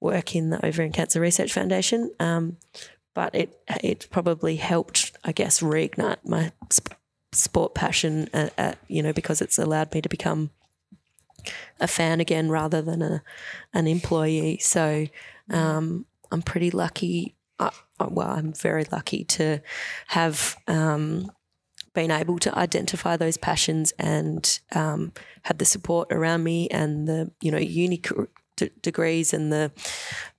work 0.00 0.36
in 0.36 0.50
the 0.50 0.64
Ovarian 0.64 0.92
Cancer 0.92 1.20
Research 1.20 1.52
Foundation. 1.52 2.12
Um, 2.20 2.58
but 3.14 3.34
it 3.34 3.60
it 3.82 4.08
probably 4.10 4.56
helped, 4.56 5.12
I 5.24 5.32
guess, 5.32 5.60
reignite 5.60 6.18
my 6.24 6.52
sp- 6.70 6.94
sport 7.32 7.74
passion. 7.74 8.28
At, 8.32 8.52
at, 8.58 8.78
you 8.88 9.02
know, 9.02 9.12
because 9.12 9.40
it's 9.40 9.58
allowed 9.58 9.92
me 9.94 10.00
to 10.00 10.08
become 10.08 10.50
a 11.78 11.88
fan 11.88 12.20
again 12.20 12.50
rather 12.50 12.82
than 12.82 13.02
a 13.02 13.22
an 13.72 13.86
employee. 13.86 14.58
So 14.58 15.06
um, 15.50 16.06
I'm 16.30 16.42
pretty 16.42 16.70
lucky. 16.70 17.34
Uh, 17.58 17.70
well, 17.98 18.30
I'm 18.30 18.52
very 18.52 18.86
lucky 18.90 19.24
to 19.24 19.60
have 20.08 20.56
um, 20.66 21.30
been 21.94 22.10
able 22.10 22.38
to 22.38 22.56
identify 22.56 23.16
those 23.16 23.36
passions 23.36 23.92
and 23.98 24.60
um, 24.74 25.12
had 25.42 25.58
the 25.58 25.64
support 25.64 26.12
around 26.12 26.44
me 26.44 26.68
and 26.68 27.08
the 27.08 27.30
you 27.40 27.50
know 27.50 27.58
uni 27.58 28.00
d- 28.60 28.70
degrees 28.82 29.32
and 29.32 29.52
the 29.52 29.72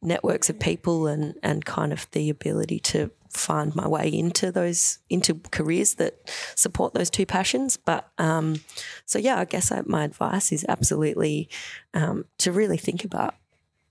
networks 0.02 0.50
of 0.50 0.60
people 0.60 1.08
and 1.08 1.36
and 1.44 1.66
kind 1.66 1.92
of 1.92 2.08
the 2.12 2.30
ability 2.30 2.80
to 2.80 3.12
find 3.30 3.76
my 3.76 3.88
way 3.88 4.08
into 4.08 4.52
those 4.52 5.00
into 5.10 5.36
careers 5.52 5.96
that 5.96 6.30
support 6.56 6.94
those 6.94 7.10
two 7.10 7.26
passions. 7.26 7.78
But 7.78 8.10
um, 8.18 8.62
so 9.06 9.20
yeah, 9.20 9.40
I 9.40 9.46
guess 9.46 9.72
I, 9.72 9.82
my 9.86 10.04
advice 10.04 10.52
is 10.52 10.66
absolutely 10.68 11.50
um, 11.94 12.26
to 12.40 12.52
really 12.52 12.78
think 12.78 13.04
about 13.06 13.36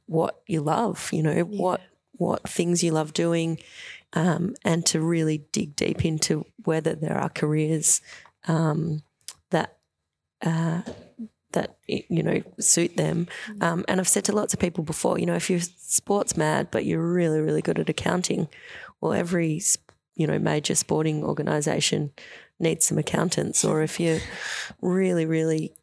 what 0.07 0.41
you 0.47 0.61
love. 0.61 1.11
You 1.13 1.23
know 1.23 1.33
yeah. 1.33 1.43
what 1.43 1.81
what 2.13 2.49
things 2.49 2.83
you 2.83 2.93
love 2.93 3.13
doing, 3.13 3.59
um, 4.13 4.55
and 4.65 4.85
to 4.87 5.01
really 5.01 5.47
dig 5.53 5.77
deep 5.77 6.05
into 6.05 6.45
whether 6.65 6.95
there 6.95 7.17
are 7.17 7.31
careers 7.31 8.01
um, 8.47 9.03
that 9.51 9.79
uh, 10.43 10.83
that 11.53 11.77
you 11.87 12.23
know 12.23 12.43
suit 12.59 12.97
them. 12.97 13.29
Mm. 13.49 13.63
Um, 13.63 13.85
and 13.89 14.01
I've 14.01 14.09
said 14.09 14.25
to 14.25 14.33
lots 14.33 14.55
of 14.55 14.61
people 14.61 14.85
before, 14.85 15.19
you 15.19 15.27
know, 15.27 15.35
if 15.35 15.51
you're 15.51 15.61
sports 15.61 16.37
mad 16.37 16.69
but 16.71 16.85
you're 16.85 17.05
really 17.05 17.41
really 17.41 17.63
good 17.63 17.79
at 17.79 17.89
accounting, 17.89 18.49
well, 19.01 19.13
every 19.13 19.61
you 20.15 20.27
know 20.27 20.39
major 20.39 20.75
sporting 20.75 21.25
organisation 21.25 22.13
needs 22.59 22.87
some 22.87 22.99
accountants. 22.99 23.65
Or 23.65 23.83
if 23.83 24.01
you're 24.01 24.21
really 24.81 25.27
really 25.27 25.75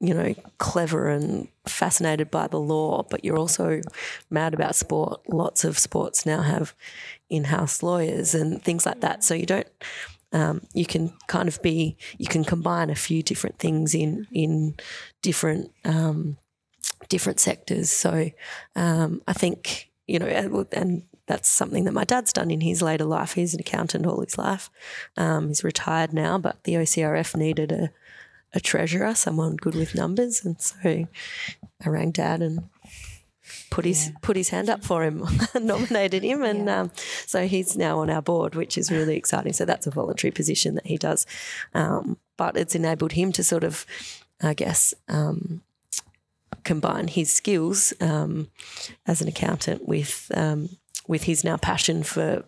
you 0.00 0.12
know, 0.12 0.34
clever 0.58 1.08
and 1.08 1.48
fascinated 1.66 2.30
by 2.30 2.46
the 2.46 2.58
law, 2.58 3.02
but 3.08 3.24
you're 3.24 3.38
also 3.38 3.80
mad 4.28 4.52
about 4.52 4.74
sport. 4.74 5.22
Lots 5.28 5.64
of 5.64 5.78
sports 5.78 6.26
now 6.26 6.42
have 6.42 6.74
in 7.30 7.44
house 7.44 7.82
lawyers 7.82 8.34
and 8.34 8.62
things 8.62 8.84
like 8.84 9.00
that. 9.00 9.24
So 9.24 9.32
you 9.32 9.46
don't, 9.46 9.66
um, 10.34 10.60
you 10.74 10.84
can 10.84 11.14
kind 11.28 11.48
of 11.48 11.62
be, 11.62 11.96
you 12.18 12.26
can 12.26 12.44
combine 12.44 12.90
a 12.90 12.94
few 12.94 13.22
different 13.22 13.58
things 13.58 13.94
in, 13.94 14.26
in 14.32 14.74
different, 15.22 15.70
um, 15.84 16.36
different 17.08 17.40
sectors. 17.40 17.90
So 17.90 18.30
um, 18.74 19.22
I 19.26 19.32
think, 19.32 19.90
you 20.06 20.18
know, 20.18 20.66
and 20.72 21.04
that's 21.26 21.48
something 21.48 21.84
that 21.84 21.92
my 21.92 22.04
dad's 22.04 22.32
done 22.32 22.50
in 22.50 22.60
his 22.60 22.82
later 22.82 23.04
life. 23.04 23.34
He's 23.34 23.54
an 23.54 23.60
accountant 23.60 24.06
all 24.06 24.20
his 24.20 24.36
life. 24.36 24.70
Um, 25.16 25.48
he's 25.48 25.64
retired 25.64 26.12
now, 26.12 26.36
but 26.36 26.64
the 26.64 26.74
OCRF 26.74 27.36
needed 27.36 27.72
a, 27.72 27.90
a 28.52 28.60
treasurer, 28.60 29.14
someone 29.14 29.56
good 29.56 29.74
with 29.74 29.94
numbers, 29.94 30.44
and 30.44 30.60
so 30.60 30.76
I 30.84 31.88
rang 31.88 32.10
Dad 32.10 32.42
and 32.42 32.68
put 33.70 33.84
his 33.84 34.08
yeah. 34.08 34.14
put 34.22 34.36
his 34.36 34.48
hand 34.48 34.68
up 34.68 34.84
for 34.84 35.02
him, 35.02 35.24
nominated 35.60 36.22
him, 36.22 36.42
and 36.42 36.66
yeah. 36.66 36.80
um, 36.80 36.92
so 37.26 37.46
he's 37.46 37.76
now 37.76 37.98
on 37.98 38.10
our 38.10 38.22
board, 38.22 38.54
which 38.54 38.78
is 38.78 38.90
really 38.90 39.16
exciting. 39.16 39.52
So 39.52 39.64
that's 39.64 39.86
a 39.86 39.90
voluntary 39.90 40.30
position 40.30 40.74
that 40.74 40.86
he 40.86 40.96
does, 40.96 41.26
um, 41.74 42.18
but 42.36 42.56
it's 42.56 42.74
enabled 42.74 43.12
him 43.12 43.32
to 43.32 43.44
sort 43.44 43.64
of, 43.64 43.86
I 44.42 44.54
guess. 44.54 44.94
Um, 45.08 45.62
combine 46.62 47.08
his 47.08 47.30
skills 47.30 47.92
um, 48.00 48.48
as 49.06 49.20
an 49.20 49.28
accountant 49.28 49.86
with 49.86 50.30
um, 50.34 50.70
with 51.06 51.24
his 51.24 51.44
now 51.44 51.58
passion 51.58 52.02
for 52.02 52.42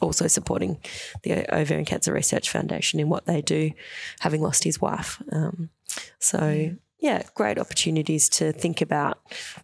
also 0.00 0.26
supporting 0.26 0.78
the 1.22 1.52
Ovarian 1.54 1.84
Cancer 1.84 2.12
Research 2.12 2.50
Foundation 2.50 3.00
in 3.00 3.08
what 3.08 3.26
they 3.26 3.40
do, 3.40 3.72
having 4.20 4.42
lost 4.42 4.64
his 4.64 4.80
wife. 4.80 5.22
Um, 5.32 5.70
so 6.18 6.76
yeah, 7.00 7.22
great 7.34 7.58
opportunities 7.58 8.28
to 8.28 8.52
think 8.52 8.80
about 8.80 9.20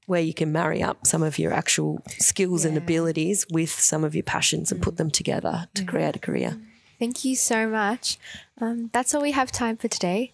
where 0.07 0.21
you 0.21 0.33
can 0.33 0.53
marry 0.53 0.83
up 0.83 1.07
some 1.07 1.23
of 1.23 1.39
your 1.39 1.53
actual 1.53 2.03
skills 2.19 2.65
and 2.65 2.77
abilities 2.77 3.47
with 3.51 3.71
some 3.71 4.05
of 4.05 4.15
your 4.15 4.25
passions 4.25 4.73
and 4.73 4.83
put 4.83 4.97
them 4.97 5.11
together 5.11 5.69
to 5.75 5.85
create 5.85 6.17
a 6.17 6.19
career. 6.19 6.59
Thank 6.99 7.25
you 7.25 7.37
so 7.37 7.69
much. 7.69 8.19
Um, 8.59 8.89
that's 8.93 9.15
all 9.15 9.21
we 9.21 9.33
have 9.33 9.53
time 9.53 9.77
for 9.77 9.89
today. 9.89 10.33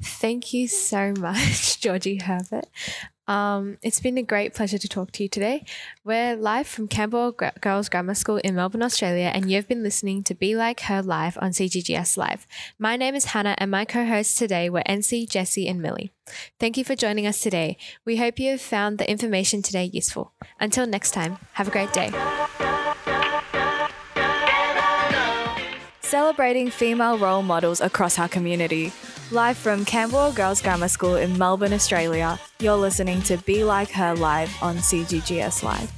Thank 0.00 0.52
you 0.52 0.66
so 0.66 1.14
much, 1.18 1.80
Georgie 1.80 2.18
Herbert. 2.18 2.66
Um, 3.32 3.78
it's 3.80 3.98
been 3.98 4.18
a 4.18 4.22
great 4.22 4.52
pleasure 4.52 4.76
to 4.76 4.88
talk 4.88 5.10
to 5.12 5.22
you 5.22 5.28
today. 5.28 5.64
We're 6.04 6.36
live 6.36 6.66
from 6.66 6.86
Camberwell 6.86 7.32
Girls 7.62 7.88
Grammar 7.88 8.14
School 8.14 8.36
in 8.36 8.56
Melbourne, 8.56 8.82
Australia, 8.82 9.30
and 9.32 9.50
you've 9.50 9.66
been 9.66 9.82
listening 9.82 10.22
to 10.24 10.34
Be 10.34 10.54
Like 10.54 10.80
Her 10.80 11.00
Live 11.00 11.38
on 11.40 11.52
CGGS 11.52 12.18
Live. 12.18 12.46
My 12.78 12.98
name 12.98 13.14
is 13.14 13.26
Hannah, 13.26 13.54
and 13.56 13.70
my 13.70 13.86
co 13.86 14.04
hosts 14.04 14.36
today 14.36 14.68
were 14.68 14.82
NC, 14.86 15.30
Jessie, 15.30 15.66
and 15.66 15.80
Millie. 15.80 16.12
Thank 16.60 16.76
you 16.76 16.84
for 16.84 16.94
joining 16.94 17.26
us 17.26 17.40
today. 17.40 17.78
We 18.04 18.18
hope 18.18 18.38
you 18.38 18.50
have 18.50 18.60
found 18.60 18.98
the 18.98 19.10
information 19.10 19.62
today 19.62 19.88
useful. 19.90 20.34
Until 20.60 20.86
next 20.86 21.12
time, 21.12 21.38
have 21.54 21.68
a 21.68 21.70
great 21.70 21.94
day. 21.94 22.12
Celebrating 26.12 26.68
female 26.68 27.16
role 27.16 27.40
models 27.40 27.80
across 27.80 28.18
our 28.18 28.28
community. 28.28 28.92
Live 29.30 29.56
from 29.56 29.82
Camberwell 29.86 30.34
Girls 30.34 30.60
Grammar 30.60 30.88
School 30.88 31.16
in 31.16 31.38
Melbourne, 31.38 31.72
Australia, 31.72 32.38
you're 32.60 32.76
listening 32.76 33.22
to 33.22 33.38
Be 33.46 33.64
Like 33.64 33.88
Her 33.88 34.14
Live 34.14 34.54
on 34.60 34.76
CGGS 34.76 35.62
Live. 35.62 35.90